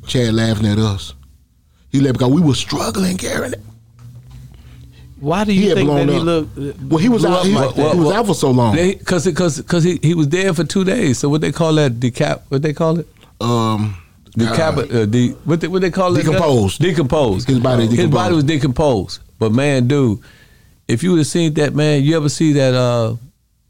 [0.07, 1.13] Chad laughing at us.
[1.91, 3.61] He left because we were struggling carrying it.
[5.19, 6.81] Why do you had think blown that he looked?
[6.81, 7.45] Well, he was out.
[7.45, 7.95] He, like he that?
[7.97, 8.75] was out for so long.
[8.75, 11.19] Because because because he, he was dead for two days.
[11.19, 12.41] So what they call that decap?
[12.49, 13.07] What they call it?
[13.41, 13.95] um,
[14.37, 14.93] Decap?
[14.93, 16.23] Uh, de, what they, what they call it?
[16.23, 16.79] Decomposed.
[16.81, 17.47] Decomposed.
[17.47, 19.19] His body His body was decomposed.
[19.39, 20.19] But man, dude,
[20.89, 23.15] if you would have seen that man, you ever see that uh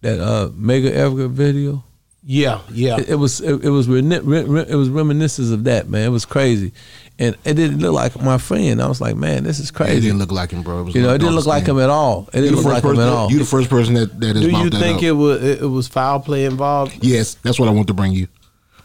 [0.02, 1.84] that uh Mega Everett video?
[2.24, 2.98] Yeah, yeah.
[2.98, 6.06] It, it was it, it was reni- re, re, it was reminiscence of that man.
[6.06, 6.72] It was crazy,
[7.18, 8.82] and it didn't look like my friend.
[8.82, 9.98] I was like, man, this is crazy.
[9.98, 10.82] it didn't look like him, bro.
[10.82, 12.30] It was you know, it didn't look like him at all.
[12.34, 12.38] It.
[12.38, 13.32] You didn't look first like him at all.
[13.32, 15.88] You the first person that that has do you think it was it, it was
[15.88, 17.04] foul play involved?
[17.04, 18.28] Yes, that's what I want to bring you.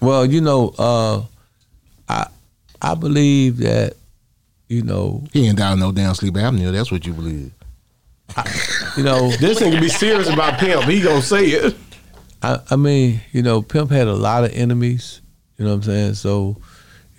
[0.00, 1.22] Well, you know, uh,
[2.08, 2.26] I
[2.82, 3.94] I believe that
[4.68, 6.72] you know He ain't down no damn sleep apnea.
[6.72, 7.52] That's what you believe.
[8.96, 10.84] You know This nigga be serious about pimp.
[10.84, 11.76] He gonna say it.
[12.44, 15.22] I, I mean, you know, Pimp had a lot of enemies.
[15.56, 16.14] You know what I'm saying?
[16.14, 16.56] So,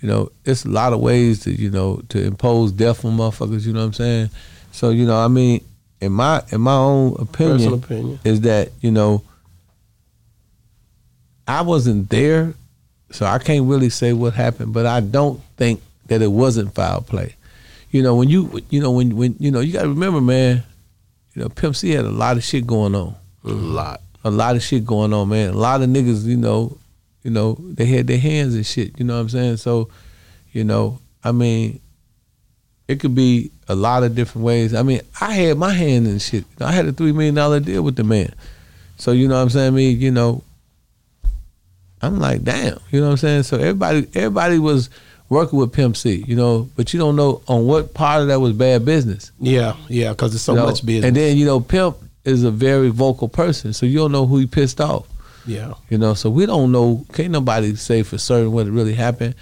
[0.00, 3.66] you know, it's a lot of ways to, you know, to impose death on motherfuckers.
[3.66, 4.30] You know what I'm saying?
[4.70, 5.64] So, you know, I mean,
[6.00, 8.20] in my in my own opinion, opinion.
[8.24, 9.24] is that you know,
[11.48, 12.54] I wasn't there,
[13.10, 14.72] so I can't really say what happened.
[14.72, 17.34] But I don't think that it wasn't foul play.
[17.90, 20.62] You know, when you you know when when you know you got to remember, man.
[21.36, 23.14] You know, Pimp C had a lot of shit going on
[23.44, 24.00] A lot.
[24.24, 25.50] a lot of shit going on, man.
[25.50, 26.78] A lot of niggas, you know,
[27.22, 28.98] you know, they had their hands and shit.
[28.98, 29.58] You know what I'm saying?
[29.58, 29.90] So,
[30.52, 31.80] you know, I mean,
[32.88, 34.72] it could be a lot of different ways.
[34.72, 36.46] I mean, I had my hand in shit.
[36.58, 38.32] I had a three million dollar deal with the man.
[38.96, 39.74] So you know what I'm saying?
[39.74, 40.42] I mean, you know,
[42.00, 42.78] I'm like, damn.
[42.90, 43.42] You know what I'm saying?
[43.42, 44.88] So everybody, everybody was
[45.28, 46.24] working with Pimp C.
[46.26, 49.32] You know, but you don't know on what part of that was bad business.
[49.40, 50.66] Yeah, yeah, because it's so you know?
[50.66, 51.04] much business.
[51.08, 54.38] And then you know, Pimp is a very vocal person, so you don't know who
[54.38, 55.06] he pissed off.
[55.46, 57.04] yeah, You know, so we don't know.
[57.12, 59.34] Can't nobody say for certain what really happened.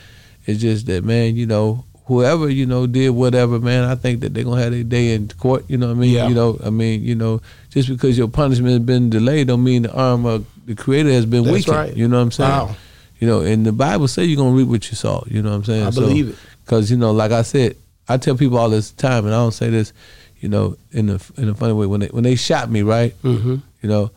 [0.46, 3.84] It's just that man, you know, whoever you know did whatever, man.
[3.84, 5.64] I think that they're gonna have their day in court.
[5.68, 6.10] You know what I mean?
[6.10, 6.28] Yeah.
[6.28, 9.82] You know, I mean, you know, just because your punishment has been delayed, don't mean
[9.82, 11.76] the arm of the Creator has been That's weakened.
[11.76, 11.96] right.
[11.96, 12.50] You know what I'm saying?
[12.50, 12.76] Wow.
[13.24, 15.24] You know, and the Bible say you're gonna reap what you sow.
[15.28, 15.86] You know what I'm saying?
[15.86, 16.36] I believe it.
[16.62, 17.74] Because you know, like I said,
[18.06, 19.94] I tell people all this time, and I don't say this,
[20.40, 21.86] you know, in a in a funny way.
[21.86, 23.14] When they when they shot me, right?
[23.22, 23.56] mm-hmm.
[23.80, 24.10] You know,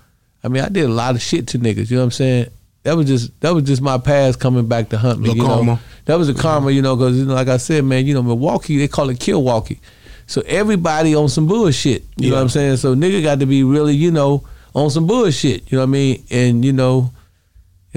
[0.43, 1.89] I mean, I did a lot of shit to niggas.
[1.89, 2.47] You know what I'm saying?
[2.83, 5.31] That was just that was just my past coming back to hunt me.
[5.31, 6.71] You know, that was a karma.
[6.71, 9.25] You know, because you know, like I said, man, you know, Milwaukee they call it
[9.25, 9.79] Milwaukee.
[10.25, 12.03] So everybody on some bullshit.
[12.17, 12.75] You know what I'm saying?
[12.75, 14.43] So nigga got to be really, you know,
[14.75, 15.71] on some bullshit.
[15.71, 16.25] You know what I mean?
[16.29, 17.13] And you know,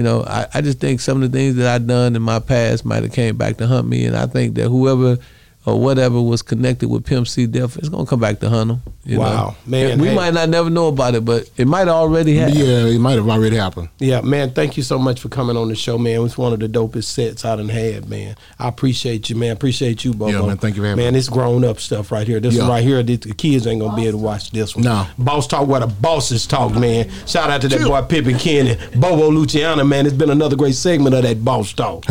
[0.01, 2.39] you know, I, I just think some of the things that I done in my
[2.39, 5.19] past might have came back to hunt me, and I think that whoever
[5.65, 8.81] or whatever was connected with Pimp C Death is gonna come back to hunt him.
[9.05, 9.29] you Wow.
[9.29, 9.55] know?
[9.65, 10.15] Man, we hey.
[10.15, 12.49] might not never know about it, but it might already have.
[12.55, 13.89] Yeah, it might have already happened.
[13.99, 16.15] Yeah, man, thank you so much for coming on the show, man.
[16.15, 18.35] It was one of the dopest sets I done had, man.
[18.57, 19.51] I appreciate you, man.
[19.51, 20.31] Appreciate you, Bobo.
[20.31, 22.39] Yeah, man, thank you for having Man, it's grown up stuff right here.
[22.39, 22.61] This Yeah.
[22.63, 24.83] one right here, the the kids ain't gonna be able to watch this one.
[24.85, 25.05] No.
[25.19, 27.07] Boss Talk where the bosses talk, man.
[27.27, 28.77] Shout out to that boy Pimpin' Kenny.
[28.95, 30.05] Bobo Luciano, man.
[30.07, 32.05] It's been another great segment of that Boss Talk.